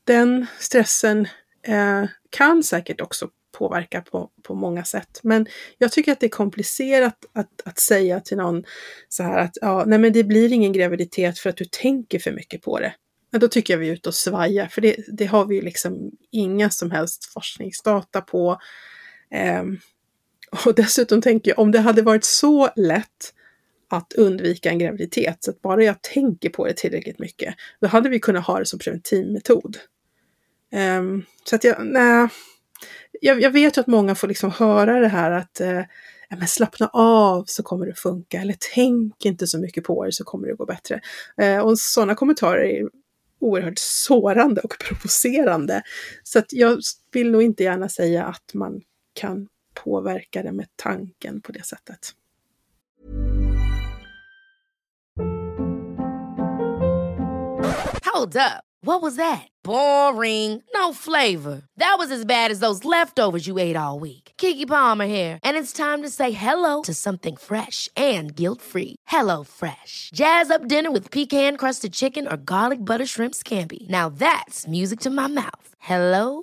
den 0.04 0.46
stressen 0.58 1.28
eh, 1.66 2.04
kan 2.30 2.62
säkert 2.62 3.00
också 3.00 3.28
påverka 3.58 4.00
på, 4.00 4.30
på 4.42 4.54
många 4.54 4.84
sätt. 4.84 5.20
Men 5.22 5.46
jag 5.78 5.92
tycker 5.92 6.12
att 6.12 6.20
det 6.20 6.26
är 6.26 6.30
komplicerat 6.30 7.16
att, 7.32 7.62
att 7.64 7.78
säga 7.78 8.20
till 8.20 8.36
någon 8.36 8.64
så 9.08 9.22
här 9.22 9.38
att 9.38 9.52
ja, 9.60 9.84
nej 9.86 9.98
men 9.98 10.12
det 10.12 10.24
blir 10.24 10.52
ingen 10.52 10.72
graviditet 10.72 11.38
för 11.38 11.50
att 11.50 11.56
du 11.56 11.64
tänker 11.64 12.18
för 12.18 12.32
mycket 12.32 12.62
på 12.62 12.78
det. 12.78 12.94
Men 13.30 13.40
då 13.40 13.48
tycker 13.48 13.74
jag 13.74 13.78
vi 13.78 13.88
är 13.88 13.92
ute 13.92 14.08
och 14.08 14.14
svajar, 14.14 14.66
för 14.66 14.80
det, 14.80 14.96
det 15.12 15.26
har 15.26 15.44
vi 15.44 15.54
ju 15.54 15.62
liksom 15.62 16.10
inga 16.30 16.70
som 16.70 16.90
helst 16.90 17.24
forskningsdata 17.24 18.20
på. 18.20 18.58
Ehm, 19.30 19.78
och 20.66 20.74
dessutom 20.74 21.22
tänker 21.22 21.50
jag, 21.50 21.58
om 21.58 21.72
det 21.72 21.80
hade 21.80 22.02
varit 22.02 22.24
så 22.24 22.70
lätt 22.76 23.34
att 23.90 24.12
undvika 24.12 24.70
en 24.70 24.78
graviditet, 24.78 25.44
så 25.44 25.50
att 25.50 25.62
bara 25.62 25.84
jag 25.84 26.02
tänker 26.02 26.48
på 26.48 26.66
det 26.66 26.76
tillräckligt 26.76 27.18
mycket, 27.18 27.54
då 27.80 27.88
hade 27.88 28.08
vi 28.08 28.20
kunnat 28.20 28.46
ha 28.46 28.58
det 28.58 28.66
som 28.66 28.78
preventivmetod. 28.78 29.76
Ehm, 30.72 31.24
så 31.44 31.56
att 31.56 31.64
jag, 31.64 31.86
nej, 31.86 32.28
jag, 33.20 33.40
jag 33.40 33.50
vet 33.50 33.76
ju 33.76 33.80
att 33.80 33.86
många 33.86 34.14
får 34.14 34.28
liksom 34.28 34.50
höra 34.50 35.00
det 35.00 35.08
här 35.08 35.30
att 35.30 35.60
eh, 35.60 35.82
ja, 36.28 36.36
men 36.36 36.48
slappna 36.48 36.90
av 36.92 37.44
så 37.46 37.62
kommer 37.62 37.86
det 37.86 37.94
funka, 37.94 38.40
eller 38.40 38.56
tänk 38.74 39.24
inte 39.24 39.46
så 39.46 39.58
mycket 39.58 39.84
på 39.84 40.04
det 40.04 40.12
så 40.12 40.24
kommer 40.24 40.48
det 40.48 40.54
gå 40.54 40.66
bättre. 40.66 41.00
Eh, 41.40 41.58
och 41.58 41.78
sådana 41.78 42.14
kommentarer 42.14 42.62
är 42.62 42.88
oerhört 43.40 43.78
sårande 43.78 44.60
och 44.60 44.74
provocerande. 44.88 45.82
Så 46.22 46.38
att 46.38 46.52
jag 46.52 46.78
vill 47.12 47.30
nog 47.30 47.42
inte 47.42 47.64
gärna 47.64 47.88
säga 47.88 48.24
att 48.24 48.54
man 48.54 48.80
kan 49.18 49.48
påverka 49.74 50.42
det 50.42 50.52
med 50.52 50.66
tanken 50.76 51.40
på 51.40 51.52
det 51.52 51.66
sättet. 51.66 52.14
Hold 58.14 58.36
up. 58.36 58.64
What 58.80 59.02
was 59.02 59.16
that? 59.16 59.48
Boring. 59.64 60.62
No 60.74 60.92
flavor. 60.92 61.62
That 61.78 61.96
was 61.98 62.12
as 62.12 62.24
bad 62.24 62.50
as 62.50 62.60
those 62.60 62.84
leftovers 62.84 63.46
you 63.46 63.58
ate 63.58 63.76
all 63.76 63.98
week. 64.00 64.32
Kiki 64.36 64.66
Palmer 64.66 65.06
here, 65.06 65.38
and 65.42 65.56
it's 65.56 65.72
time 65.72 66.02
to 66.02 66.08
say 66.08 66.30
hello 66.30 66.82
to 66.82 66.94
something 66.94 67.36
fresh 67.36 67.88
and 67.96 68.34
guilt-free. 68.34 68.94
Hello 69.06 69.44
Fresh. 69.44 70.10
Jazz 70.14 70.50
up 70.50 70.68
dinner 70.68 70.90
with 70.90 71.10
pecan-crusted 71.10 71.92
chicken 71.92 72.26
or 72.26 72.36
garlic 72.36 72.84
butter 72.84 73.06
shrimp 73.06 73.34
scampi. 73.34 73.88
Now 73.88 74.08
that's 74.08 74.66
music 74.66 75.00
to 75.00 75.10
my 75.10 75.26
mouth. 75.26 75.74
Hello 75.78 76.42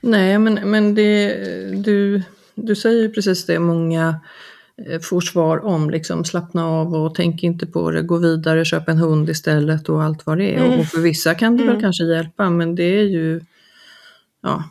Nej, 0.00 0.38
men, 0.38 0.70
men 0.70 0.94
det, 0.94 1.34
du, 1.84 2.22
du 2.54 2.74
säger 2.76 3.08
precis 3.08 3.46
det 3.46 3.58
många 3.58 4.20
eh, 4.88 5.00
får 5.00 5.20
svar 5.20 5.64
om, 5.64 5.90
liksom 5.90 6.24
slappna 6.24 6.66
av 6.66 6.94
och 6.94 7.14
tänk 7.14 7.42
inte 7.42 7.66
på 7.66 7.90
det, 7.90 8.02
gå 8.02 8.16
vidare, 8.16 8.64
köp 8.64 8.88
en 8.88 8.98
hund 8.98 9.28
istället 9.30 9.88
och 9.88 10.02
allt 10.02 10.26
vad 10.26 10.38
det 10.38 10.54
är. 10.54 10.64
Mm. 10.64 10.80
Och 10.80 10.86
för 10.86 11.00
vissa 11.00 11.34
kan 11.34 11.56
det 11.56 11.62
väl 11.62 11.70
Mm. 11.70 11.82
kanske 11.82 12.04
hjälpa, 12.04 12.50
men 12.50 12.74
det 12.74 12.84
är 12.84 13.02
ju, 13.04 13.40
ja, 14.42 14.64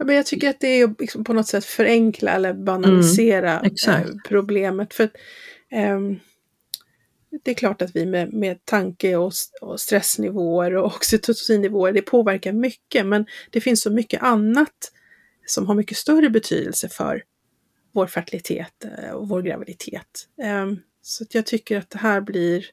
Ja, 0.00 0.04
men 0.04 0.16
jag 0.16 0.26
tycker 0.26 0.50
att 0.50 0.60
det 0.60 0.66
är 0.66 0.84
att 0.84 1.00
liksom 1.00 1.24
på 1.24 1.32
något 1.32 1.46
sätt 1.46 1.64
förenkla 1.64 2.30
eller 2.32 2.52
banalisera 2.54 3.60
Mm, 3.60 3.72
eh, 3.88 4.06
problemet. 4.28 4.94
För 4.94 5.04
att, 5.04 5.12
ehm, 5.70 6.16
det 7.44 7.50
är 7.50 7.54
klart 7.54 7.82
att 7.82 7.96
vi 7.96 8.06
med, 8.06 8.32
med 8.32 8.64
tanke 8.64 9.16
och, 9.16 9.32
och 9.60 9.80
stressnivåer 9.80 10.76
och 10.76 10.86
oxytocinnivåer, 10.96 11.92
det 11.92 12.02
påverkar 12.02 12.52
mycket, 12.52 13.06
men 13.06 13.26
det 13.50 13.60
finns 13.60 13.82
så 13.82 13.90
mycket 13.90 14.22
annat 14.22 14.92
som 15.46 15.66
har 15.66 15.74
mycket 15.74 15.96
större 15.96 16.30
betydelse 16.30 16.88
för 16.88 17.22
vår 17.92 18.06
fertilitet 18.06 18.84
eh, 18.84 19.10
och 19.10 19.28
vår 19.28 19.42
graviditet. 19.42 20.28
Ehm, 20.42 20.76
så 21.02 21.24
jag 21.30 21.46
tycker 21.46 21.78
att 21.78 21.90
det 21.90 21.98
här 21.98 22.20
blir 22.20 22.64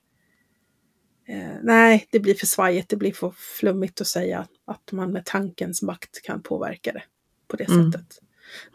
Eh, 1.28 1.58
nej, 1.64 2.08
det 2.12 2.20
blir 2.20 2.36
för 2.36 2.46
svajigt, 2.46 2.90
det 2.90 2.96
blir 2.96 3.14
för 3.14 3.34
flummigt 3.60 4.02
att 4.02 4.08
säga 4.08 4.48
att 4.66 4.92
man 4.92 5.12
med 5.12 5.26
tankens 5.26 5.82
makt 5.82 6.22
kan 6.24 6.42
påverka 6.42 6.92
det 6.92 7.04
på 7.48 7.58
det 7.58 7.64
mm. 7.70 7.92
sättet. 7.92 8.20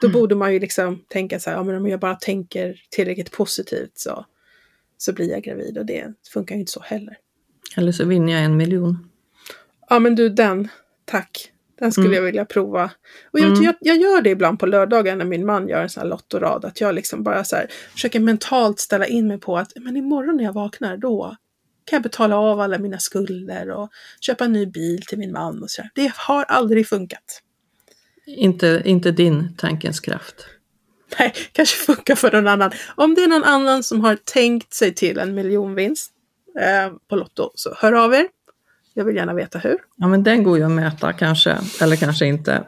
Då 0.00 0.06
mm. 0.06 0.20
borde 0.20 0.34
man 0.34 0.52
ju 0.52 0.60
liksom 0.60 1.04
tänka 1.08 1.40
så 1.40 1.50
här, 1.50 1.56
ja 1.56 1.62
men 1.62 1.76
om 1.76 1.88
jag 1.88 2.00
bara 2.00 2.14
tänker 2.14 2.82
tillräckligt 2.90 3.32
positivt 3.32 3.98
så, 3.98 4.26
så 5.02 5.12
blir 5.12 5.30
jag 5.30 5.42
gravid 5.42 5.78
och 5.78 5.86
det 5.86 6.14
funkar 6.32 6.54
ju 6.54 6.60
inte 6.60 6.72
så 6.72 6.80
heller. 6.80 7.16
Eller 7.76 7.92
så 7.92 8.04
vinner 8.04 8.32
jag 8.32 8.42
en 8.44 8.56
miljon. 8.56 9.10
Ja 9.88 9.98
men 9.98 10.14
du 10.14 10.28
den, 10.28 10.68
tack. 11.04 11.52
Den 11.78 11.92
skulle 11.92 12.06
mm. 12.06 12.16
jag 12.16 12.22
vilja 12.22 12.44
prova. 12.44 12.90
Och 13.32 13.40
jag, 13.40 13.48
mm. 13.48 13.62
jag, 13.62 13.74
jag, 13.80 13.96
gör 13.96 14.22
det 14.22 14.30
ibland 14.30 14.58
på 14.58 14.66
lördagar 14.66 15.16
när 15.16 15.24
min 15.24 15.46
man 15.46 15.68
gör 15.68 15.82
en 15.82 15.88
sån 15.88 16.00
här 16.00 16.08
lottorad. 16.08 16.64
Att 16.64 16.80
jag 16.80 16.94
liksom 16.94 17.22
bara 17.22 17.44
så 17.44 17.56
här, 17.56 17.66
försöker 17.92 18.20
mentalt 18.20 18.80
ställa 18.80 19.06
in 19.06 19.26
mig 19.26 19.38
på 19.38 19.58
att 19.58 19.72
men 19.76 19.96
imorgon 19.96 20.36
när 20.36 20.44
jag 20.44 20.52
vaknar 20.52 20.96
då 20.96 21.36
kan 21.84 21.96
jag 21.96 22.02
betala 22.02 22.36
av 22.36 22.60
alla 22.60 22.78
mina 22.78 22.98
skulder 22.98 23.70
och 23.70 23.90
köpa 24.20 24.44
en 24.44 24.52
ny 24.52 24.66
bil 24.66 25.02
till 25.02 25.18
min 25.18 25.32
man 25.32 25.62
och 25.62 25.70
så. 25.70 25.82
Det 25.94 26.12
har 26.16 26.44
aldrig 26.44 26.88
funkat. 26.88 27.42
Inte, 28.26 28.82
inte 28.84 29.10
din 29.10 29.56
tankens 29.56 30.00
kraft. 30.00 30.46
Nej, 31.18 31.32
kanske 31.52 31.76
funkar 31.76 32.14
för 32.14 32.32
någon 32.32 32.46
annan. 32.46 32.70
Om 32.94 33.14
det 33.14 33.24
är 33.24 33.28
någon 33.28 33.44
annan 33.44 33.82
som 33.82 34.00
har 34.00 34.16
tänkt 34.16 34.74
sig 34.74 34.94
till 34.94 35.18
en 35.18 35.34
miljonvinst 35.34 36.12
eh, 36.60 36.92
på 37.08 37.16
Lotto 37.16 37.50
så 37.54 37.74
hör 37.76 37.92
av 37.92 38.14
er. 38.14 38.26
Jag 38.94 39.04
vill 39.04 39.16
gärna 39.16 39.34
veta 39.34 39.58
hur. 39.58 39.78
Ja 39.96 40.08
men 40.08 40.22
den 40.22 40.42
går 40.42 40.58
ju 40.58 40.64
att 40.64 40.70
mäta 40.70 41.12
kanske, 41.12 41.58
eller 41.80 41.96
kanske 41.96 42.26
inte. 42.26 42.64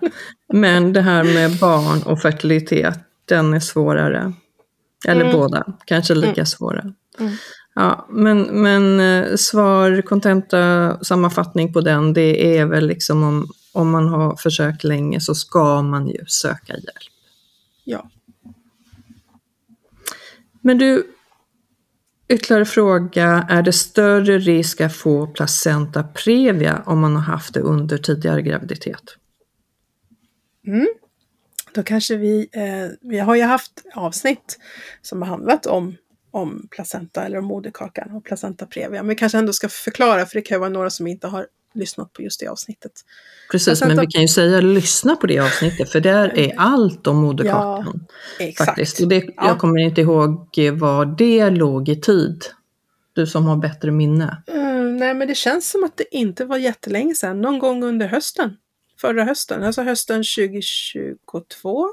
Men 0.52 0.92
det 0.92 1.00
här 1.00 1.24
med 1.24 1.58
barn 1.58 2.02
och 2.02 2.22
fertilitet, 2.22 2.98
den 3.24 3.54
är 3.54 3.60
svårare. 3.60 4.32
Eller 5.08 5.24
mm. 5.24 5.32
båda, 5.32 5.66
kanske 5.84 6.14
lika 6.14 6.30
mm. 6.30 6.46
svåra. 6.46 6.80
Mm. 7.18 7.32
Ja, 7.74 8.06
men, 8.10 8.42
men 8.42 9.00
eh, 9.00 9.36
svar, 9.36 10.02
kontenta, 10.02 10.98
sammanfattning 11.04 11.72
på 11.72 11.80
den, 11.80 12.12
det 12.12 12.58
är 12.58 12.66
väl 12.66 12.86
liksom 12.86 13.22
om, 13.22 13.48
om 13.72 13.90
man 13.90 14.08
har 14.08 14.36
försökt 14.36 14.84
länge 14.84 15.20
så 15.20 15.34
ska 15.34 15.82
man 15.82 16.08
ju 16.08 16.26
söka 16.26 16.72
hjälp. 16.72 17.12
Ja. 17.84 18.10
Men 20.62 20.78
du, 20.78 21.06
ytterligare 22.28 22.64
fråga, 22.64 23.46
är 23.50 23.62
det 23.62 23.72
större 23.72 24.38
risk 24.38 24.80
att 24.80 24.96
få 24.96 25.26
placenta 25.26 26.02
previa 26.02 26.82
om 26.86 27.00
man 27.00 27.16
har 27.16 27.22
haft 27.22 27.54
det 27.54 27.60
under 27.60 27.98
tidigare 27.98 28.42
graviditet? 28.42 29.02
Mm. 30.66 30.88
Då 31.74 31.82
kanske 31.82 32.16
vi, 32.16 32.48
eh, 32.52 33.08
vi 33.10 33.18
har 33.18 33.34
ju 33.34 33.42
haft 33.42 33.72
avsnitt 33.94 34.58
som 35.02 35.22
har 35.22 35.28
handlat 35.28 35.66
om 35.66 35.96
om 36.32 36.68
placenta 36.70 37.24
eller 37.24 37.38
om 37.38 37.44
moderkakan 37.44 38.10
och 38.10 38.24
placenta 38.24 38.66
previa. 38.66 39.02
Men 39.02 39.08
vi 39.08 39.14
kanske 39.14 39.38
ändå 39.38 39.52
ska 39.52 39.68
förklara 39.68 40.26
för 40.26 40.34
det 40.34 40.42
kan 40.42 40.54
ju 40.54 40.60
vara 40.60 40.70
några 40.70 40.90
som 40.90 41.06
inte 41.06 41.26
har 41.26 41.46
lyssnat 41.74 42.12
på 42.12 42.22
just 42.22 42.40
det 42.40 42.46
avsnittet. 42.46 42.92
Precis, 43.50 43.80
men 43.80 44.00
vi 44.00 44.06
kan 44.06 44.22
ju 44.22 44.28
säga 44.28 44.60
lyssna 44.60 45.16
på 45.16 45.26
det 45.26 45.38
avsnittet 45.38 45.92
för 45.92 46.00
där 46.00 46.38
är 46.38 46.54
allt 46.56 47.06
om 47.06 47.16
moderkakan. 47.16 48.06
Ja, 48.38 48.44
exakt. 48.44 48.68
Faktiskt. 48.68 49.00
Och 49.00 49.08
det, 49.08 49.24
ja. 49.24 49.32
Jag 49.36 49.58
kommer 49.58 49.80
inte 49.80 50.00
ihåg 50.00 50.58
vad 50.72 51.18
det 51.18 51.50
låg 51.50 51.88
i 51.88 52.00
tid. 52.00 52.44
Du 53.12 53.26
som 53.26 53.46
har 53.46 53.56
bättre 53.56 53.90
minne. 53.90 54.42
Mm, 54.46 54.96
nej, 54.96 55.14
men 55.14 55.28
det 55.28 55.34
känns 55.34 55.70
som 55.70 55.84
att 55.84 55.96
det 55.96 56.16
inte 56.16 56.44
var 56.44 56.56
jättelänge 56.56 57.14
sedan. 57.14 57.40
Någon 57.40 57.58
gång 57.58 57.84
under 57.84 58.06
hösten. 58.06 58.56
Förra 59.00 59.24
hösten, 59.24 59.62
alltså 59.62 59.82
hösten 59.82 60.16
2022 60.16 61.88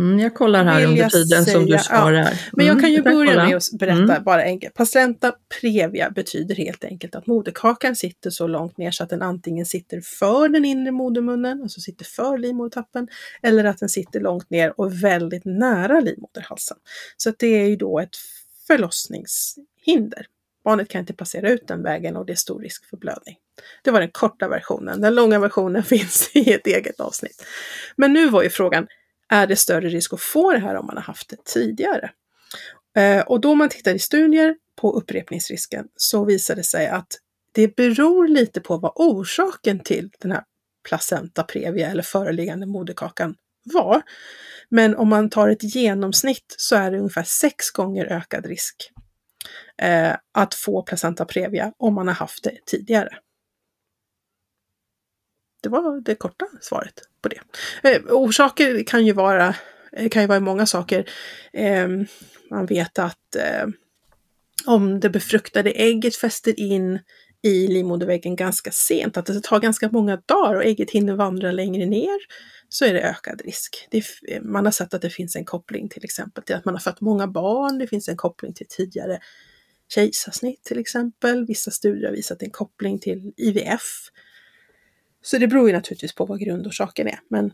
Mm, 0.00 0.18
jag 0.18 0.34
kollar 0.34 0.64
här 0.64 0.86
under 0.86 1.08
tiden 1.08 1.44
säga, 1.44 1.54
som 1.54 1.66
du 1.66 1.78
svarar. 1.78 2.12
Ja. 2.12 2.30
Men 2.52 2.66
jag 2.66 2.72
mm, 2.72 2.82
kan 2.82 2.92
ju 2.92 3.02
börja 3.02 3.30
kolla. 3.30 3.46
med 3.46 3.56
att 3.56 3.70
berätta 3.72 4.12
mm. 4.12 4.24
bara 4.24 4.42
enkelt. 4.42 4.74
Placenta 4.74 5.32
previa 5.60 6.10
betyder 6.10 6.54
helt 6.54 6.84
enkelt 6.84 7.14
att 7.14 7.26
moderkakan 7.26 7.96
sitter 7.96 8.30
så 8.30 8.46
långt 8.46 8.78
ner 8.78 8.90
så 8.90 9.04
att 9.04 9.10
den 9.10 9.22
antingen 9.22 9.66
sitter 9.66 10.00
för 10.00 10.48
den 10.48 10.64
inre 10.64 10.90
modermunnen, 10.90 11.62
alltså 11.62 11.80
sitter 11.80 12.04
för 12.04 12.38
livmodertappen, 12.38 13.08
eller 13.42 13.64
att 13.64 13.78
den 13.78 13.88
sitter 13.88 14.20
långt 14.20 14.50
ner 14.50 14.80
och 14.80 15.04
väldigt 15.04 15.44
nära 15.44 16.00
livmoderhalsen. 16.00 16.76
Så 17.16 17.30
att 17.30 17.38
det 17.38 17.46
är 17.46 17.66
ju 17.66 17.76
då 17.76 18.00
ett 18.00 18.16
förlossningshinder. 18.66 20.26
Barnet 20.64 20.88
kan 20.88 21.00
inte 21.00 21.12
passera 21.12 21.50
ut 21.50 21.68
den 21.68 21.82
vägen 21.82 22.16
och 22.16 22.26
det 22.26 22.32
är 22.32 22.36
stor 22.36 22.60
risk 22.60 22.84
för 22.84 22.96
blödning. 22.96 23.36
Det 23.82 23.90
var 23.90 24.00
den 24.00 24.10
korta 24.10 24.48
versionen. 24.48 25.00
Den 25.00 25.14
långa 25.14 25.38
versionen 25.38 25.82
finns 25.84 26.30
i 26.34 26.52
ett 26.52 26.66
eget 26.66 27.00
avsnitt. 27.00 27.44
Men 27.96 28.12
nu 28.12 28.28
var 28.28 28.42
ju 28.42 28.50
frågan, 28.50 28.86
är 29.30 29.46
det 29.46 29.56
större 29.56 29.88
risk 29.88 30.12
att 30.12 30.20
få 30.20 30.52
det 30.52 30.58
här 30.58 30.74
om 30.74 30.86
man 30.86 30.96
har 30.96 31.04
haft 31.04 31.28
det 31.28 31.44
tidigare. 31.44 32.10
Eh, 32.96 33.20
och 33.20 33.40
då 33.40 33.54
man 33.54 33.68
tittar 33.68 33.94
i 33.94 33.98
studier 33.98 34.54
på 34.80 34.92
upprepningsrisken 34.92 35.86
så 35.96 36.24
visar 36.24 36.56
det 36.56 36.64
sig 36.64 36.88
att 36.88 37.06
det 37.52 37.76
beror 37.76 38.28
lite 38.28 38.60
på 38.60 38.76
vad 38.76 38.92
orsaken 38.94 39.78
till 39.78 40.10
den 40.18 40.32
här 40.32 40.42
placenta 40.88 41.42
previa 41.42 41.90
eller 41.90 42.02
föreliggande 42.02 42.66
moderkakan 42.66 43.34
var. 43.74 44.02
Men 44.68 44.96
om 44.96 45.08
man 45.08 45.30
tar 45.30 45.48
ett 45.48 45.74
genomsnitt 45.74 46.54
så 46.58 46.76
är 46.76 46.90
det 46.90 46.98
ungefär 46.98 47.22
sex 47.22 47.70
gånger 47.70 48.06
ökad 48.06 48.46
risk 48.46 48.90
eh, 49.82 50.12
att 50.34 50.54
få 50.54 50.82
placenta 50.82 51.24
previa 51.24 51.72
om 51.78 51.94
man 51.94 52.06
har 52.08 52.14
haft 52.14 52.44
det 52.44 52.58
tidigare. 52.66 53.18
Det 55.60 55.68
var 55.68 56.00
det 56.00 56.14
korta 56.14 56.46
svaret 56.60 57.02
på 57.22 57.28
det. 57.28 57.40
Eh, 57.82 58.02
orsaker 58.08 58.84
kan 58.84 59.06
ju 59.06 59.12
vara, 59.12 59.54
eh, 59.92 60.08
kan 60.08 60.22
ju 60.22 60.28
vara 60.28 60.40
många 60.40 60.66
saker. 60.66 61.10
Eh, 61.52 61.88
man 62.50 62.66
vet 62.66 62.98
att 62.98 63.36
eh, 63.36 63.66
om 64.66 65.00
det 65.00 65.10
befruktade 65.10 65.70
ägget 65.70 66.16
fäster 66.16 66.60
in 66.60 66.98
i 67.42 67.68
livmoderväggen 67.68 68.36
ganska 68.36 68.70
sent, 68.70 69.16
att 69.16 69.26
det 69.26 69.42
tar 69.42 69.60
ganska 69.60 69.88
många 69.92 70.16
dagar 70.16 70.54
och 70.54 70.64
ägget 70.64 70.90
hinner 70.90 71.14
vandra 71.14 71.52
längre 71.52 71.86
ner, 71.86 72.18
så 72.68 72.84
är 72.84 72.94
det 72.94 73.00
ökad 73.00 73.42
risk. 73.44 73.88
Det, 73.90 74.04
eh, 74.28 74.42
man 74.42 74.64
har 74.64 74.72
sett 74.72 74.94
att 74.94 75.02
det 75.02 75.10
finns 75.10 75.36
en 75.36 75.44
koppling 75.44 75.88
till 75.88 76.04
exempel 76.04 76.44
till 76.44 76.54
att 76.54 76.64
man 76.64 76.74
har 76.74 76.80
fött 76.80 77.00
många 77.00 77.26
barn, 77.26 77.78
det 77.78 77.86
finns 77.86 78.08
en 78.08 78.16
koppling 78.16 78.54
till 78.54 78.66
tidigare 78.68 79.20
kejsarsnitt 79.94 80.64
till 80.64 80.78
exempel. 80.78 81.46
Vissa 81.46 81.70
studier 81.70 82.06
har 82.08 82.16
visat 82.16 82.42
en 82.42 82.50
koppling 82.50 82.98
till 82.98 83.32
IVF. 83.36 84.10
Så 85.22 85.38
det 85.38 85.48
beror 85.48 85.68
ju 85.68 85.74
naturligtvis 85.74 86.14
på 86.14 86.24
vad 86.24 86.40
grundorsaken 86.40 87.08
är. 87.08 87.18
Men, 87.30 87.52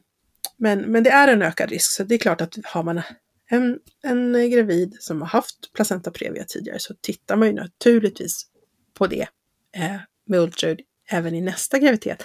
men, 0.56 0.80
men 0.80 1.02
det 1.02 1.10
är 1.10 1.28
en 1.28 1.42
ökad 1.42 1.70
risk, 1.70 1.92
så 1.92 2.04
det 2.04 2.14
är 2.14 2.18
klart 2.18 2.40
att 2.40 2.54
har 2.64 2.82
man 2.82 3.02
en, 3.50 3.78
en 4.02 4.50
gravid 4.50 4.96
som 5.00 5.20
har 5.20 5.28
haft 5.28 5.72
placenta 5.72 6.10
previa 6.10 6.44
tidigare 6.44 6.78
så 6.78 6.94
tittar 7.00 7.36
man 7.36 7.48
ju 7.48 7.54
naturligtvis 7.54 8.46
på 8.94 9.06
det 9.06 9.28
eh, 9.76 9.96
med 10.26 10.40
ultraljud 10.40 10.80
även 11.10 11.34
i 11.34 11.40
nästa 11.40 11.78
graviditet. 11.78 12.24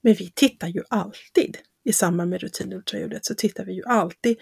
Men 0.00 0.14
vi 0.14 0.32
tittar 0.34 0.68
ju 0.68 0.82
alltid 0.88 1.58
i 1.84 1.92
samband 1.92 2.30
med 2.30 2.40
rutinultraljudet 2.40 3.24
så 3.24 3.34
tittar 3.34 3.64
vi 3.64 3.72
ju 3.72 3.82
alltid 3.84 4.36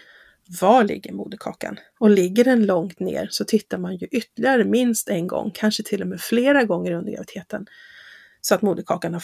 var 0.61 0.83
ligger 0.83 1.13
moderkakan? 1.13 1.77
Och 1.99 2.09
ligger 2.09 2.43
den 2.43 2.65
långt 2.65 2.99
ner 2.99 3.27
så 3.31 3.45
tittar 3.45 3.77
man 3.77 3.95
ju 3.97 4.07
ytterligare 4.07 4.63
minst 4.63 5.09
en 5.09 5.27
gång, 5.27 5.51
kanske 5.53 5.83
till 5.83 6.01
och 6.01 6.07
med 6.07 6.21
flera 6.21 6.63
gånger 6.63 6.91
under 6.91 7.11
graviditeten 7.11 7.65
så 8.41 8.55
att 8.55 8.61
moderkakan 8.61 9.21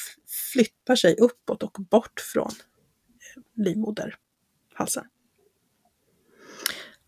flyttar 0.53 0.95
sig 0.95 1.15
uppåt 1.19 1.63
och 1.63 1.77
bort 1.89 2.19
från 2.33 2.51
eh, 2.51 3.63
livmoderhalsen. 3.63 5.03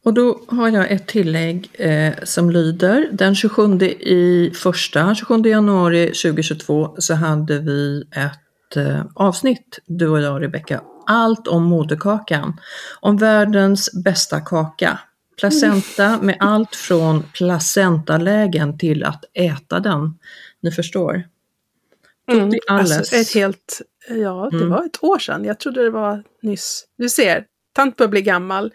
Och 0.04 0.14
då 0.14 0.42
har 0.48 0.70
jag 0.70 0.92
ett 0.92 1.08
tillägg 1.08 1.70
eh, 1.74 2.14
som 2.24 2.50
lyder 2.50 3.10
den 3.12 3.36
27 3.36 3.82
i 3.86 4.52
första, 4.56 5.16
27 5.16 5.42
januari 5.42 6.06
2022 6.06 6.96
så 6.98 7.14
hade 7.14 7.60
vi 7.60 8.04
ett 8.12 8.78
eh, 8.78 9.06
avsnitt, 9.16 9.80
du 9.86 10.08
och 10.08 10.22
jag 10.22 10.44
Rebecka, 10.44 10.82
allt 11.06 11.48
om 11.48 11.64
moderkakan. 11.64 12.60
Om 13.00 13.18
världens 13.18 13.90
bästa 14.04 14.40
kaka. 14.40 15.00
Placenta 15.40 16.18
med 16.22 16.38
allt 16.40 16.76
från 16.76 17.24
placentalägen 17.34 18.78
till 18.78 19.04
att 19.04 19.26
äta 19.34 19.80
den. 19.80 20.20
Ni 20.62 20.72
förstår. 20.72 21.24
Mm, 22.32 22.60
alltså 22.68 23.16
ett 23.16 23.34
helt, 23.34 23.82
ja 24.10 24.50
det 24.52 24.58
mm. 24.58 24.70
var 24.70 24.86
ett 24.86 25.04
år 25.04 25.20
sedan. 25.20 25.46
Jag 25.46 25.60
trodde 25.60 25.84
det 25.84 25.90
var 25.90 26.24
nyss. 26.42 26.86
Du 26.98 27.10
ser, 27.10 27.46
tant 27.76 27.98
börjar 27.98 28.10
bli 28.10 28.22
gammal. 28.22 28.74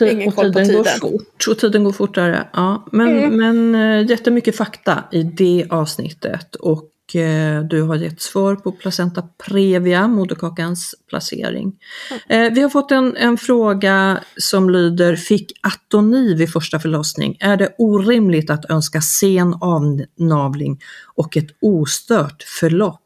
Ingen 0.00 0.28
och 0.28 0.34
koll 0.34 0.52
på 0.52 0.58
tiden. 0.58 0.84
Går 1.00 1.10
fort, 1.10 1.44
och 1.48 1.58
tiden 1.58 1.84
går 1.84 1.92
fortare. 1.92 2.48
Ja, 2.52 2.86
men, 2.92 3.08
mm. 3.08 3.36
men 3.36 3.74
äh, 4.00 4.10
jättemycket 4.10 4.56
fakta 4.56 5.04
i 5.12 5.22
det 5.22 5.66
avsnittet. 5.70 6.54
Och 6.54 6.82
eh, 6.82 6.88
Eh, 7.16 7.60
du 7.60 7.82
har 7.82 7.96
gett 7.96 8.20
svar 8.20 8.56
på 8.56 8.72
placenta 8.72 9.22
previa, 9.46 10.08
moderkakans 10.08 10.94
placering. 11.08 11.72
Eh, 12.28 12.52
vi 12.52 12.62
har 12.62 12.68
fått 12.68 12.90
en, 12.90 13.16
en 13.16 13.38
fråga 13.38 14.20
som 14.36 14.70
lyder, 14.70 15.16
fick 15.16 15.52
atoni 15.62 16.34
vid 16.34 16.52
första 16.52 16.78
förlossning? 16.78 17.36
Är 17.40 17.56
det 17.56 17.74
orimligt 17.78 18.50
att 18.50 18.70
önska 18.70 19.00
sen 19.00 19.54
avnavling 19.60 20.80
och 21.14 21.36
ett 21.36 21.48
ostört 21.60 22.42
förlopp 22.42 23.00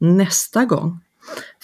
nästa 0.00 0.64
gång? 0.64 1.03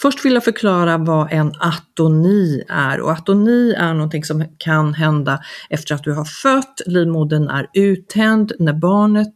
Först 0.01 0.25
vill 0.25 0.33
jag 0.33 0.43
förklara 0.43 0.97
vad 0.97 1.27
en 1.31 1.53
atoni 1.59 2.63
är 2.67 3.01
och 3.01 3.11
atoni 3.11 3.73
är 3.73 3.93
någonting 3.93 4.23
som 4.23 4.45
kan 4.57 4.93
hända 4.93 5.39
efter 5.69 5.95
att 5.95 6.03
du 6.03 6.13
har 6.13 6.25
fött, 6.25 6.81
livmodern 6.85 7.49
är 7.49 7.67
uttänd, 7.73 8.51
när 8.59 8.73
barnet 8.73 9.35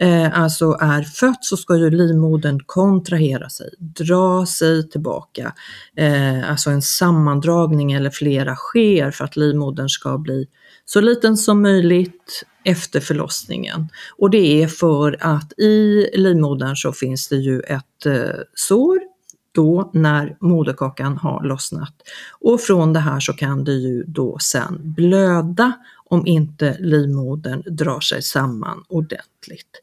eh, 0.00 0.40
alltså 0.40 0.76
är 0.80 1.02
fött 1.02 1.44
så 1.44 1.56
ska 1.56 1.76
ju 1.76 1.90
livmodern 1.90 2.60
kontrahera 2.66 3.48
sig, 3.48 3.70
dra 3.78 4.46
sig 4.46 4.88
tillbaka. 4.88 5.52
Eh, 5.96 6.50
alltså 6.50 6.70
en 6.70 6.82
sammandragning 6.82 7.92
eller 7.92 8.10
flera 8.10 8.56
sker 8.56 9.10
för 9.10 9.24
att 9.24 9.36
livmodern 9.36 9.88
ska 9.88 10.18
bli 10.18 10.46
så 10.84 11.00
liten 11.00 11.36
som 11.36 11.62
möjligt 11.62 12.44
efter 12.64 13.00
förlossningen. 13.00 13.88
Och 14.16 14.30
det 14.30 14.62
är 14.62 14.66
för 14.66 15.16
att 15.20 15.52
i 15.58 16.10
livmodern 16.14 16.76
så 16.76 16.92
finns 16.92 17.28
det 17.28 17.36
ju 17.36 17.60
ett 17.60 18.06
eh, 18.06 18.40
sår 18.54 19.17
då 19.52 19.90
när 19.94 20.36
moderkakan 20.40 21.16
har 21.16 21.44
lossnat. 21.44 21.94
Och 22.40 22.60
från 22.60 22.92
det 22.92 23.00
här 23.00 23.20
så 23.20 23.32
kan 23.32 23.64
det 23.64 23.72
ju 23.72 24.04
då 24.06 24.38
sen 24.38 24.78
blöda 24.80 25.72
om 26.04 26.26
inte 26.26 26.76
livmodern 26.78 27.62
drar 27.66 28.00
sig 28.00 28.22
samman 28.22 28.84
ordentligt. 28.88 29.82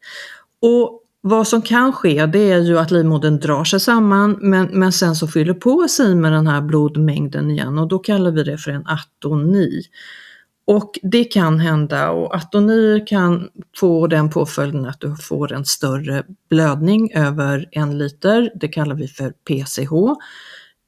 Och 0.61 1.01
vad 1.21 1.47
som 1.47 1.61
kan 1.61 1.93
ske 1.93 2.25
det 2.25 2.51
är 2.51 2.59
ju 2.59 2.79
att 2.79 2.91
livmodern 2.91 3.39
drar 3.39 3.63
sig 3.63 3.79
samman 3.79 4.37
men, 4.41 4.67
men 4.71 4.91
sen 4.91 5.15
så 5.15 5.27
fyller 5.27 5.53
på 5.53 5.87
sig 5.87 6.15
med 6.15 6.31
den 6.31 6.47
här 6.47 6.61
blodmängden 6.61 7.51
igen 7.51 7.77
och 7.77 7.87
då 7.87 7.99
kallar 7.99 8.31
vi 8.31 8.43
det 8.43 8.57
för 8.57 8.71
en 8.71 8.87
atoni. 8.87 9.81
Och 10.67 10.99
det 11.01 11.23
kan 11.23 11.59
hända 11.59 12.11
och 12.11 12.35
atoni 12.35 13.03
kan 13.07 13.49
få 13.77 14.07
den 14.07 14.29
påföljden 14.29 14.85
att 14.85 15.01
du 15.01 15.15
får 15.15 15.53
en 15.53 15.65
större 15.65 16.23
blödning 16.49 17.11
över 17.13 17.69
en 17.71 17.97
liter. 17.97 18.51
Det 18.55 18.67
kallar 18.67 18.95
vi 18.95 19.07
för 19.07 19.29
PCH. 19.29 19.93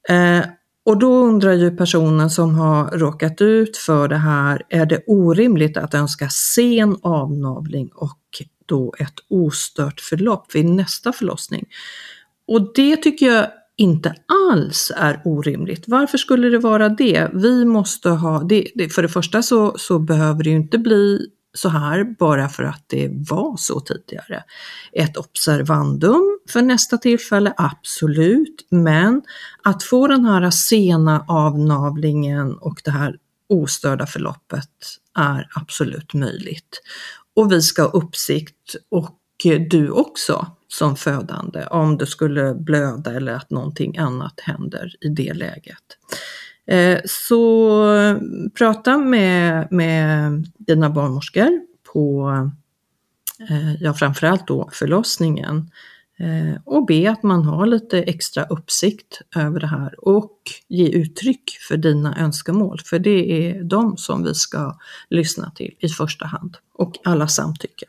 Eh, 0.08 0.44
och 0.84 0.98
då 0.98 1.14
undrar 1.14 1.52
ju 1.52 1.76
personen 1.76 2.30
som 2.30 2.54
har 2.54 2.90
råkat 2.90 3.40
ut 3.40 3.76
för 3.76 4.08
det 4.08 4.16
här, 4.16 4.62
är 4.68 4.86
det 4.86 5.02
orimligt 5.06 5.76
att 5.76 5.94
önska 5.94 6.28
sen 6.28 6.96
avnavling 7.02 7.90
och 7.94 8.18
då 8.66 8.94
ett 8.98 9.14
ostört 9.28 10.00
förlopp 10.00 10.54
vid 10.54 10.64
nästa 10.64 11.12
förlossning? 11.12 11.66
Och 12.46 12.74
det 12.74 12.96
tycker 12.96 13.26
jag 13.26 13.46
inte 13.78 14.14
alls 14.50 14.92
är 14.96 15.22
orimligt. 15.24 15.84
Varför 15.86 16.18
skulle 16.18 16.48
det 16.48 16.58
vara 16.58 16.88
det? 16.88 17.30
Vi 17.34 17.64
måste 17.64 18.08
ha, 18.10 18.42
det, 18.42 18.68
det, 18.74 18.88
för 18.88 19.02
det 19.02 19.08
första 19.08 19.42
så, 19.42 19.78
så 19.78 19.98
behöver 19.98 20.44
det 20.44 20.50
ju 20.50 20.56
inte 20.56 20.78
bli 20.78 21.26
så 21.54 21.68
här 21.68 22.04
bara 22.18 22.48
för 22.48 22.62
att 22.62 22.84
det 22.86 23.10
var 23.30 23.56
så 23.56 23.80
tidigare. 23.80 24.44
Ett 24.92 25.16
observandum 25.16 26.38
för 26.48 26.62
nästa 26.62 26.98
tillfälle, 26.98 27.54
absolut, 27.56 28.66
men 28.70 29.22
att 29.62 29.82
få 29.82 30.06
den 30.06 30.24
här 30.24 30.50
sena 30.50 31.24
avnavlingen 31.28 32.58
och 32.58 32.80
det 32.84 32.90
här 32.90 33.16
ostörda 33.48 34.06
förloppet 34.06 34.70
är 35.18 35.48
absolut 35.54 36.14
möjligt. 36.14 36.82
Och 37.34 37.52
vi 37.52 37.62
ska 37.62 37.82
ha 37.82 37.90
uppsikt 37.90 38.76
och 38.90 39.14
du 39.70 39.90
också 39.90 40.46
som 40.68 40.96
födande 40.96 41.66
om 41.66 41.98
det 41.98 42.06
skulle 42.06 42.54
blöda 42.54 43.12
eller 43.12 43.32
att 43.32 43.50
någonting 43.50 43.98
annat 43.98 44.40
händer 44.40 44.94
i 45.00 45.08
det 45.08 45.34
läget. 45.34 45.84
Eh, 46.66 47.00
så 47.04 47.84
prata 48.54 48.98
med, 48.98 49.68
med 49.72 50.46
dina 50.58 50.90
barnmorskor 50.90 51.60
på, 51.92 52.30
eh, 53.50 53.82
ja 53.82 53.94
framförallt 53.94 54.46
då 54.46 54.70
förlossningen 54.72 55.70
eh, 56.18 56.60
och 56.64 56.86
be 56.86 57.10
att 57.10 57.22
man 57.22 57.44
har 57.44 57.66
lite 57.66 58.02
extra 58.02 58.44
uppsikt 58.44 59.20
över 59.36 59.60
det 59.60 59.66
här 59.66 60.04
och 60.08 60.32
ge 60.68 60.88
uttryck 60.88 61.50
för 61.68 61.76
dina 61.76 62.18
önskemål, 62.18 62.80
för 62.84 62.98
det 62.98 63.48
är 63.48 63.62
de 63.62 63.96
som 63.96 64.24
vi 64.24 64.34
ska 64.34 64.78
lyssna 65.10 65.50
till 65.50 65.74
i 65.78 65.88
första 65.88 66.26
hand 66.26 66.56
och 66.74 66.98
alla 67.04 67.28
samtycken. 67.28 67.88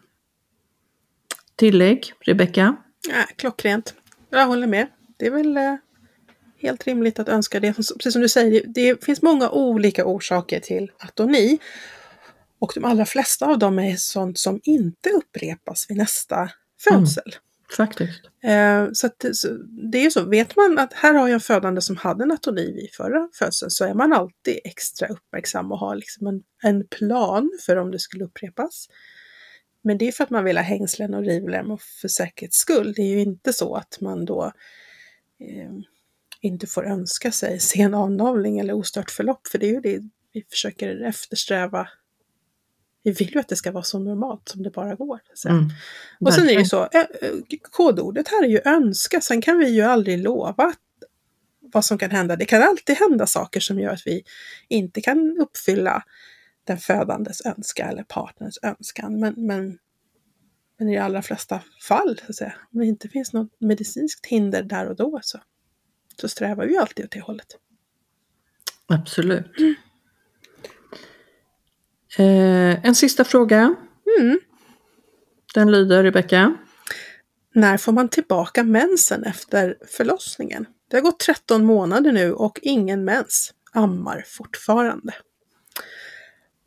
Tillägg, 1.59 2.13
Rebecka? 2.19 2.75
Ja, 3.09 3.25
klockrent. 3.35 3.93
Jag 4.29 4.45
håller 4.45 4.67
med. 4.67 4.87
Det 5.17 5.25
är 5.25 5.31
väl 5.31 5.57
eh, 5.57 5.75
helt 6.57 6.87
rimligt 6.87 7.19
att 7.19 7.29
önska 7.29 7.59
det. 7.59 7.73
Precis 7.73 8.13
som 8.13 8.21
du 8.21 8.29
säger, 8.29 8.63
det 8.67 9.05
finns 9.05 9.21
många 9.21 9.49
olika 9.49 10.05
orsaker 10.05 10.59
till 10.59 10.91
atoni. 10.99 11.59
Och 12.59 12.71
de 12.75 12.85
allra 12.85 13.05
flesta 13.05 13.45
av 13.45 13.59
dem 13.59 13.79
är 13.79 13.95
sånt 13.95 14.39
som 14.39 14.59
inte 14.63 15.09
upprepas 15.09 15.85
vid 15.89 15.97
nästa 15.97 16.49
födsel. 16.83 17.23
Mm, 17.27 17.39
faktiskt. 17.77 18.21
Eh, 18.43 18.87
så, 18.93 19.07
att, 19.07 19.25
så 19.33 19.47
det 19.91 19.97
är 19.97 20.03
ju 20.03 20.11
så, 20.11 20.23
vet 20.23 20.55
man 20.55 20.79
att 20.79 20.93
här 20.93 21.13
har 21.13 21.27
jag 21.27 21.33
en 21.33 21.39
födande 21.39 21.81
som 21.81 21.97
hade 21.97 22.23
en 22.23 22.31
atoni 22.31 22.71
vid 22.71 22.89
förra 22.93 23.29
födseln 23.33 23.71
så 23.71 23.85
är 23.85 23.93
man 23.93 24.13
alltid 24.13 24.59
extra 24.63 25.07
uppmärksam 25.07 25.71
och 25.71 25.79
har 25.79 25.95
liksom 25.95 26.27
en, 26.27 26.41
en 26.63 26.87
plan 26.87 27.51
för 27.65 27.75
om 27.75 27.91
det 27.91 27.99
skulle 27.99 28.23
upprepas. 28.23 28.87
Men 29.81 29.97
det 29.97 30.07
är 30.07 30.11
för 30.11 30.23
att 30.23 30.29
man 30.29 30.43
vill 30.43 30.57
ha 30.57 30.63
hängslen 30.63 31.13
och 31.13 31.23
rivlem 31.23 31.71
och 31.71 31.81
för 31.81 32.07
säkerhets 32.07 32.57
skull. 32.57 32.93
Det 32.93 33.01
är 33.01 33.07
ju 33.07 33.21
inte 33.21 33.53
så 33.53 33.75
att 33.75 33.97
man 34.01 34.25
då 34.25 34.53
eh, 35.39 35.71
inte 36.41 36.67
får 36.67 36.85
önska 36.85 37.31
sig 37.31 37.59
sen 37.59 37.93
avnavling 37.93 38.59
eller 38.59 38.73
ostört 38.73 39.11
förlopp, 39.11 39.47
för 39.47 39.57
det 39.57 39.65
är 39.65 39.73
ju 39.73 39.81
det 39.81 39.99
vi 40.33 40.43
försöker 40.49 41.03
eftersträva. 41.03 41.89
Vi 43.03 43.11
vill 43.11 43.33
ju 43.33 43.39
att 43.39 43.47
det 43.47 43.55
ska 43.55 43.71
vara 43.71 43.83
så 43.83 43.99
normalt 43.99 44.49
som 44.49 44.63
det 44.63 44.69
bara 44.71 44.95
går. 44.95 45.19
Mm, 45.47 45.69
och 46.19 46.33
sen 46.33 46.43
är 46.43 46.53
det 46.53 46.59
ju 46.59 46.65
så, 46.65 46.81
eh, 46.81 47.01
eh, 47.01 47.31
kodordet 47.71 48.27
här 48.27 48.43
är 48.43 48.47
ju 48.47 48.61
önska, 48.65 49.21
sen 49.21 49.41
kan 49.41 49.57
vi 49.57 49.69
ju 49.69 49.81
aldrig 49.81 50.19
lova 50.19 50.73
vad 51.73 51.85
som 51.85 51.97
kan 51.97 52.11
hända. 52.11 52.35
Det 52.35 52.45
kan 52.45 52.61
alltid 52.61 52.97
hända 52.97 53.27
saker 53.27 53.59
som 53.59 53.79
gör 53.79 53.93
att 53.93 54.03
vi 54.07 54.23
inte 54.67 55.01
kan 55.01 55.37
uppfylla 55.39 56.03
den 56.69 56.77
födandes 56.77 57.45
önskan 57.45 57.89
eller 57.89 58.03
partners 58.03 58.57
önskan. 58.63 59.19
Men, 59.19 59.33
men, 59.37 59.77
men 60.77 60.89
i 60.89 60.95
de 60.95 60.99
allra 60.99 61.21
flesta 61.21 61.61
fall, 61.81 62.19
så 62.25 62.25
att 62.29 62.35
säga, 62.35 62.53
om 62.73 62.79
det 62.79 62.85
inte 62.85 63.09
finns 63.09 63.33
något 63.33 63.51
medicinskt 63.59 64.25
hinder 64.25 64.63
där 64.63 64.89
och 64.89 64.95
då 64.95 65.19
så, 65.23 65.39
så 66.21 66.29
strävar 66.29 66.65
vi 66.65 66.77
alltid 66.77 67.05
åt 67.05 67.11
det 67.11 67.21
hållet. 67.21 67.47
Absolut. 68.87 69.57
Mm. 69.59 69.75
Eh, 72.17 72.85
en 72.85 72.95
sista 72.95 73.23
fråga. 73.23 73.75
Mm. 74.19 74.39
Den 75.53 75.71
lyder, 75.71 76.03
Rebecka. 76.03 76.57
När 77.53 77.77
får 77.77 77.91
man 77.91 78.09
tillbaka 78.09 78.63
mensen 78.63 79.23
efter 79.23 79.77
förlossningen? 79.87 80.65
Det 80.89 80.97
har 80.97 81.01
gått 81.01 81.19
13 81.19 81.65
månader 81.65 82.11
nu 82.11 82.33
och 82.33 82.59
ingen 82.61 83.05
mens. 83.05 83.53
Ammar 83.71 84.23
fortfarande. 84.27 85.13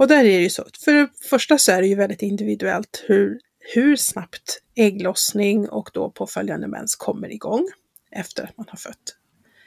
Och 0.02 0.08
där 0.08 0.18
är 0.18 0.24
det 0.24 0.42
ju 0.42 0.50
så, 0.50 0.66
för 0.84 0.92
det 0.92 1.08
första 1.28 1.58
så 1.58 1.72
är 1.72 1.80
det 1.80 1.86
ju 1.86 1.94
väldigt 1.94 2.22
individuellt 2.22 3.04
hur, 3.06 3.40
hur 3.74 3.96
snabbt 3.96 4.62
ägglossning 4.74 5.68
och 5.68 5.90
då 5.92 6.10
påföljande 6.10 6.68
mens 6.68 6.94
kommer 6.94 7.32
igång 7.32 7.68
efter 8.10 8.42
att 8.42 8.56
man 8.56 8.66
har 8.68 8.76
fött. 8.76 9.16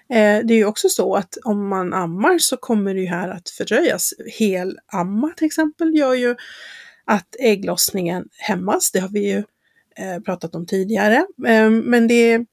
Eh, 0.10 0.46
det 0.46 0.54
är 0.54 0.58
ju 0.58 0.66
också 0.66 0.90
så 0.90 1.16
att 1.16 1.38
om 1.44 1.68
man 1.68 1.94
ammar 1.94 2.38
så 2.38 2.58
kommer 2.58 2.94
det 2.94 3.00
ju 3.00 3.08
här 3.08 3.30
att 3.30 3.50
fördröjas. 3.50 4.14
Helamma 4.40 5.34
till 5.38 5.46
exempel 5.46 5.96
gör 5.96 6.14
ju 6.14 6.36
att 7.06 7.36
ägglossningen 7.40 8.30
hämmas. 8.38 8.92
Det 8.92 9.00
har 9.00 9.10
vi 9.10 9.28
ju 9.32 9.44
eh, 9.96 10.22
pratat 10.26 10.56
om 10.56 10.66
tidigare. 10.66 11.26
Eh, 11.48 11.70
men 11.70 12.08
det, 12.08 12.46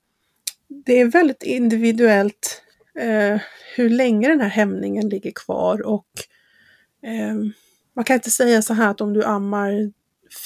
det 0.86 1.00
är 1.00 1.04
väldigt 1.04 1.42
individuellt 1.42 2.62
eh, 2.98 3.40
hur 3.76 3.90
länge 3.90 4.28
den 4.28 4.40
här 4.40 4.48
hämningen 4.48 5.08
ligger 5.08 5.32
kvar 5.32 5.86
och 5.86 6.08
eh, 7.06 7.34
man 7.96 8.04
kan 8.04 8.14
inte 8.14 8.30
säga 8.30 8.62
så 8.62 8.74
här 8.74 8.90
att 8.90 9.00
om 9.00 9.12
du 9.12 9.24
ammar 9.24 9.92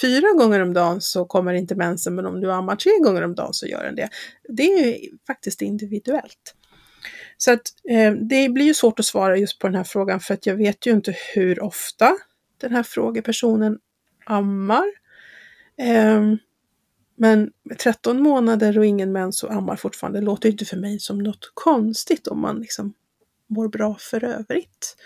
fyra 0.01 0.33
gånger 0.39 0.61
om 0.61 0.73
dagen 0.73 1.01
så 1.01 1.25
kommer 1.25 1.55
inte 1.55 1.75
mensen, 1.75 2.15
men 2.15 2.27
om 2.27 2.41
du 2.41 2.53
ammar 2.53 2.77
tre 2.77 2.93
gånger 3.03 3.23
om 3.23 3.35
dagen 3.35 3.55
så 3.55 3.67
gör 3.67 3.85
den 3.85 3.95
det. 3.95 4.09
Det 4.49 4.63
är 4.63 4.99
faktiskt 5.27 5.63
individuellt. 5.63 6.55
Så 7.37 7.53
att 7.53 7.63
eh, 7.91 8.13
det 8.13 8.49
blir 8.49 8.67
ju 8.67 8.75
svårt 8.75 9.01
att 9.01 9.07
svara 9.07 9.37
just 9.37 9.59
på 9.59 9.67
den 9.67 9.77
här 9.77 9.85
frågan 9.85 10.21
för 10.21 10.35
att 10.35 10.47
jag 10.47 10.57
vet 10.57 10.87
ju 10.87 10.91
inte 10.91 11.17
hur 11.35 11.63
ofta 11.63 12.17
den 12.61 12.73
här 12.73 12.83
frågepersonen 12.83 13.79
ammar. 14.25 14.85
Eh, 15.79 16.23
men 17.17 17.51
13 17.79 18.23
månader 18.23 18.79
och 18.79 18.87
ingen 18.87 19.13
mens 19.13 19.43
och 19.43 19.53
ammar 19.53 19.77
fortfarande 19.77 20.21
låter 20.21 20.49
ju 20.49 20.53
inte 20.53 20.65
för 20.65 20.77
mig 20.77 21.01
som 21.01 21.19
något 21.19 21.51
konstigt 21.55 22.27
om 22.27 22.41
man 22.41 22.61
liksom 22.61 22.95
mår 23.47 23.69
bra 23.69 23.97
för 24.01 24.25
övrigt. 24.25 24.97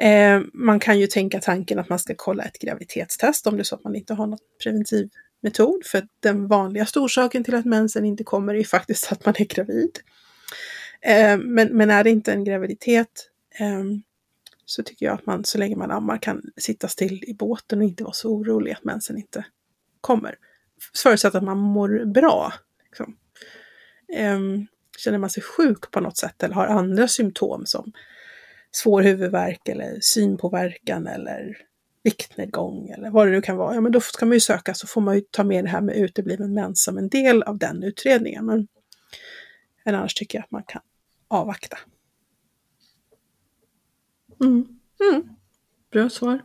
Eh, 0.00 0.40
man 0.52 0.80
kan 0.80 0.98
ju 0.98 1.06
tänka 1.06 1.40
tanken 1.40 1.78
att 1.78 1.88
man 1.88 1.98
ska 1.98 2.14
kolla 2.16 2.44
ett 2.44 2.58
graviditetstest 2.58 3.46
om 3.46 3.56
det 3.56 3.62
är 3.62 3.64
så 3.64 3.74
att 3.74 3.84
man 3.84 3.94
inte 3.94 4.14
har 4.14 4.26
något 4.26 4.58
preventiv 4.62 5.10
metod 5.40 5.86
för 5.86 6.08
den 6.20 6.48
vanligaste 6.48 7.00
orsaken 7.00 7.44
till 7.44 7.54
att 7.54 7.64
mensen 7.64 8.04
inte 8.04 8.24
kommer 8.24 8.54
är 8.54 8.64
faktiskt 8.64 9.12
att 9.12 9.26
man 9.26 9.34
är 9.38 9.44
gravid. 9.44 9.98
Eh, 11.00 11.38
men, 11.38 11.68
men 11.76 11.90
är 11.90 12.04
det 12.04 12.10
inte 12.10 12.32
en 12.32 12.44
graviditet 12.44 13.30
eh, 13.58 13.84
så 14.64 14.82
tycker 14.82 15.06
jag 15.06 15.14
att 15.14 15.26
man 15.26 15.44
så 15.44 15.58
länge 15.58 15.76
man 15.76 15.90
ammar 15.90 16.18
kan 16.18 16.42
sitta 16.56 16.88
still 16.88 17.24
i 17.26 17.34
båten 17.34 17.78
och 17.78 17.84
inte 17.84 18.04
vara 18.04 18.12
så 18.12 18.30
orolig 18.30 18.72
att 18.72 18.84
mensen 18.84 19.16
inte 19.16 19.44
kommer. 20.00 20.34
Förutsatt 21.02 21.34
att 21.34 21.44
man 21.44 21.58
mår 21.58 22.04
bra. 22.04 22.52
Liksom. 22.84 23.16
Eh, 24.16 24.38
känner 24.98 25.18
man 25.18 25.30
sig 25.30 25.42
sjuk 25.42 25.90
på 25.90 26.00
något 26.00 26.16
sätt 26.16 26.42
eller 26.42 26.54
har 26.54 26.66
andra 26.66 27.08
symptom 27.08 27.66
som 27.66 27.92
svår 28.72 29.02
huvudvärk 29.02 29.68
eller 29.68 29.98
synpåverkan 30.00 31.06
eller 31.06 31.56
viktnedgång 32.02 32.88
eller 32.88 33.10
vad 33.10 33.26
det 33.26 33.30
nu 33.30 33.42
kan 33.42 33.56
vara, 33.56 33.74
ja 33.74 33.80
men 33.80 33.92
då 33.92 34.00
ska 34.00 34.26
man 34.26 34.36
ju 34.36 34.40
söka 34.40 34.74
så 34.74 34.86
får 34.86 35.00
man 35.00 35.14
ju 35.14 35.20
ta 35.30 35.44
med 35.44 35.64
det 35.64 35.70
här 35.70 35.80
med 35.80 35.96
utebliven 35.96 36.54
mens 36.54 36.84
som 36.84 36.98
en 36.98 37.08
del 37.08 37.42
av 37.42 37.58
den 37.58 37.82
utredningen. 37.82 38.46
Men, 38.46 38.68
men 39.84 39.94
annars 39.94 40.14
tycker 40.14 40.38
jag 40.38 40.44
att 40.44 40.50
man 40.50 40.62
kan 40.62 40.82
avvakta. 41.28 41.78
Mm. 44.40 44.66
Mm. 45.00 45.28
Bra 45.92 46.10
svar. 46.10 46.42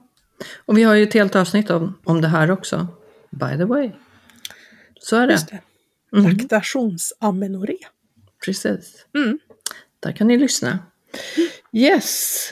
Och 0.66 0.78
vi 0.78 0.84
har 0.84 0.96
ju 0.96 1.04
ett 1.04 1.14
helt 1.14 1.36
avsnitt 1.36 1.70
om, 1.70 2.00
om 2.04 2.22
det 2.22 2.28
här 2.28 2.52
också. 2.52 2.88
By 3.30 3.58
the 3.58 3.66
way. 3.66 3.92
Så 5.00 5.16
är 5.16 5.28
det. 5.28 5.34
Just 5.34 5.50
det. 5.50 5.62
Mm. 6.14 6.32
Laktationamenorré. 6.32 7.78
Precis. 8.46 9.06
Mm. 9.16 9.40
Där 10.00 10.12
kan 10.12 10.28
ni 10.28 10.38
lyssna. 10.38 10.80
Yes. 11.76 12.50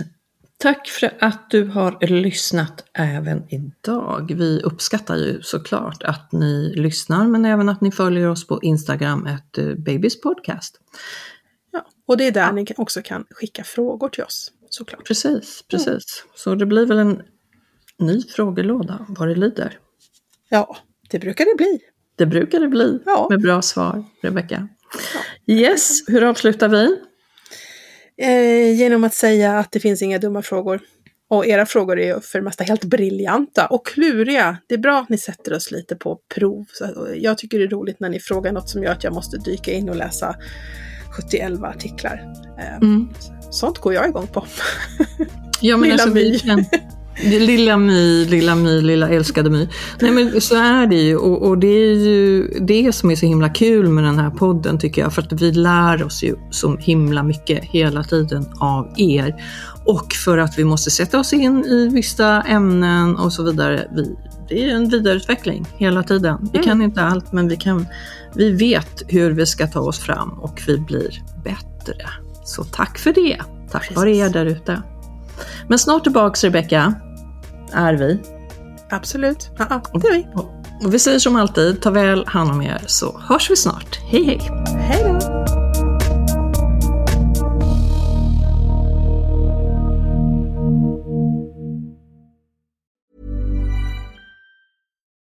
Tack 0.57 0.87
för 0.87 1.17
att 1.19 1.49
du 1.49 1.65
har 1.65 2.07
lyssnat 2.07 2.85
även 2.93 3.43
idag. 3.49 4.33
Vi 4.35 4.61
uppskattar 4.61 5.15
ju 5.15 5.41
såklart 5.41 6.03
att 6.03 6.31
ni 6.31 6.73
lyssnar 6.75 7.27
men 7.27 7.45
även 7.45 7.69
att 7.69 7.81
ni 7.81 7.91
följer 7.91 8.29
oss 8.29 8.47
på 8.47 8.59
Instagram, 8.61 9.25
ett 9.25 9.57
eh, 9.57 9.73
Babys 9.73 10.21
podcast. 10.21 10.79
Ja, 11.71 11.85
och 12.05 12.17
det 12.17 12.27
är 12.27 12.31
där 12.31 12.41
ja. 12.41 12.51
ni 12.51 12.65
också 12.77 13.01
kan 13.01 13.25
skicka 13.29 13.63
frågor 13.63 14.09
till 14.09 14.23
oss 14.23 14.51
såklart. 14.69 15.07
Precis, 15.07 15.63
precis. 15.67 15.87
Mm. 15.87 16.33
Så 16.35 16.55
det 16.55 16.65
blir 16.65 16.85
väl 16.85 16.99
en 16.99 17.21
ny 17.99 18.21
frågelåda 18.21 19.05
vad 19.09 19.27
det 19.27 19.35
lider. 19.35 19.79
Ja, 20.49 20.77
det 21.09 21.19
brukar 21.19 21.45
det 21.45 21.55
bli. 21.57 21.79
Det 22.15 22.25
brukar 22.25 22.59
det 22.59 22.67
bli 22.67 22.99
ja. 23.05 23.27
med 23.29 23.41
bra 23.41 23.61
svar, 23.61 24.05
Rebecka. 24.21 24.67
Ja. 25.47 25.53
Yes, 25.53 25.99
hur 26.07 26.23
avslutar 26.23 26.69
vi? 26.69 26.99
Eh, 28.17 28.79
genom 28.79 29.03
att 29.03 29.13
säga 29.13 29.59
att 29.59 29.71
det 29.71 29.79
finns 29.79 30.01
inga 30.01 30.19
dumma 30.19 30.41
frågor. 30.41 30.81
Och 31.29 31.45
era 31.45 31.65
frågor 31.65 31.99
är 31.99 32.19
för 32.19 32.39
det 32.39 32.45
mesta 32.45 32.63
helt 32.63 32.83
briljanta 32.83 33.65
och 33.65 33.85
kluriga. 33.85 34.57
Det 34.67 34.75
är 34.75 34.79
bra 34.79 34.99
att 34.99 35.09
ni 35.09 35.17
sätter 35.17 35.53
oss 35.53 35.71
lite 35.71 35.95
på 35.95 36.19
prov. 36.35 36.65
jag 37.15 37.37
tycker 37.37 37.59
det 37.59 37.65
är 37.65 37.69
roligt 37.69 37.99
när 37.99 38.09
ni 38.09 38.19
frågar 38.19 38.51
något 38.51 38.69
som 38.69 38.83
gör 38.83 38.91
att 38.91 39.03
jag 39.03 39.13
måste 39.13 39.37
dyka 39.37 39.71
in 39.71 39.89
och 39.89 39.95
läsa 39.95 40.35
71 41.17 41.51
artiklar. 41.63 42.33
Eh, 42.59 42.75
mm. 42.75 43.09
Sånt 43.51 43.77
går 43.77 43.93
jag 43.93 44.09
igång 44.09 44.27
på. 44.27 44.45
Ja, 45.61 45.77
men 45.77 45.89
Lilla 45.89 46.03
alltså, 46.03 46.19
Lilla 47.21 47.77
My, 47.77 48.25
lilla 48.25 48.55
My, 48.55 48.81
lilla 48.81 49.09
älskade 49.09 49.49
My. 49.49 49.67
Nej 50.01 50.11
men 50.11 50.41
så 50.41 50.55
är 50.55 50.87
det 50.87 50.95
ju 50.95 51.17
och, 51.17 51.47
och, 51.47 51.57
det 51.57 51.67
är 51.67 51.95
ju 51.95 52.47
det 52.61 52.95
som 52.95 53.11
är 53.11 53.15
så 53.15 53.25
himla 53.25 53.49
kul 53.49 53.89
med 53.89 54.03
den 54.03 54.19
här 54.19 54.29
podden 54.29 54.79
tycker 54.79 55.01
jag. 55.01 55.13
För 55.13 55.21
att 55.21 55.41
vi 55.41 55.51
lär 55.51 56.03
oss 56.03 56.23
ju 56.23 56.35
så 56.51 56.77
himla 56.77 57.23
mycket 57.23 57.63
hela 57.63 58.03
tiden 58.03 58.45
av 58.59 58.93
er. 58.97 59.35
Och 59.85 60.13
för 60.13 60.37
att 60.37 60.59
vi 60.59 60.63
måste 60.63 60.91
sätta 60.91 61.19
oss 61.19 61.33
in 61.33 61.65
i 61.65 61.89
vissa 61.93 62.41
ämnen 62.41 63.15
och 63.15 63.33
så 63.33 63.43
vidare. 63.43 63.87
Vi, 63.95 64.15
det 64.49 64.69
är 64.69 64.75
en 64.75 64.89
vidareutveckling 64.89 65.65
hela 65.77 66.03
tiden. 66.03 66.37
Vi 66.41 66.57
mm. 66.57 66.63
kan 66.63 66.81
inte 66.81 67.01
allt 67.01 67.31
men 67.31 67.47
vi, 67.47 67.57
kan, 67.57 67.87
vi 68.35 68.51
vet 68.51 69.03
hur 69.07 69.31
vi 69.31 69.45
ska 69.45 69.67
ta 69.67 69.79
oss 69.79 69.99
fram 69.99 70.29
och 70.29 70.61
vi 70.67 70.77
blir 70.77 71.23
bättre. 71.43 72.09
Så 72.43 72.63
tack 72.63 72.97
för 72.97 73.13
det! 73.13 73.41
Tack 73.71 73.95
vare 73.95 74.15
er 74.15 74.29
där 74.29 74.45
ute. 74.45 74.81
Men 75.67 75.79
snart 75.79 76.03
tillbaks 76.03 76.43
Rebecka, 76.43 76.93
är 77.73 77.93
vi. 77.93 78.21
Absolut, 78.89 79.49
ja, 79.57 79.81
det 79.93 80.07
är 80.07 80.13
vi. 80.13 80.27
Och 80.85 80.93
vi 80.93 80.99
säger 80.99 81.19
som 81.19 81.35
alltid, 81.35 81.81
ta 81.81 81.91
väl 81.91 82.25
hand 82.27 82.51
om 82.51 82.61
er 82.61 82.83
så 82.87 83.19
hörs 83.19 83.51
vi 83.51 83.55
snart. 83.55 83.99
Hej 84.11 84.23
hej! 84.23 84.39
Hej 84.79 85.03
då! 85.03 85.43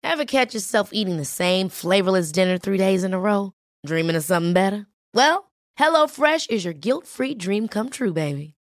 Have 0.03 0.27
catch 0.27 0.55
yourself 0.55 0.90
eating 0.92 1.19
the 1.19 1.25
same 1.25 1.69
flavorless 1.69 2.33
dinner 2.33 2.59
three 2.59 2.79
days 2.79 3.05
in 3.05 3.12
a 3.12 3.19
row? 3.19 3.53
Dreaming 3.87 4.16
of 4.16 4.25
something 4.25 4.55
better? 4.55 4.87
Well, 5.14 5.51
HelloFresh 5.79 6.51
is 6.51 6.64
your 6.64 6.75
guilt-free 6.75 7.35
dream 7.35 7.69
come 7.69 7.90
true, 7.90 8.12
baby. 8.12 8.56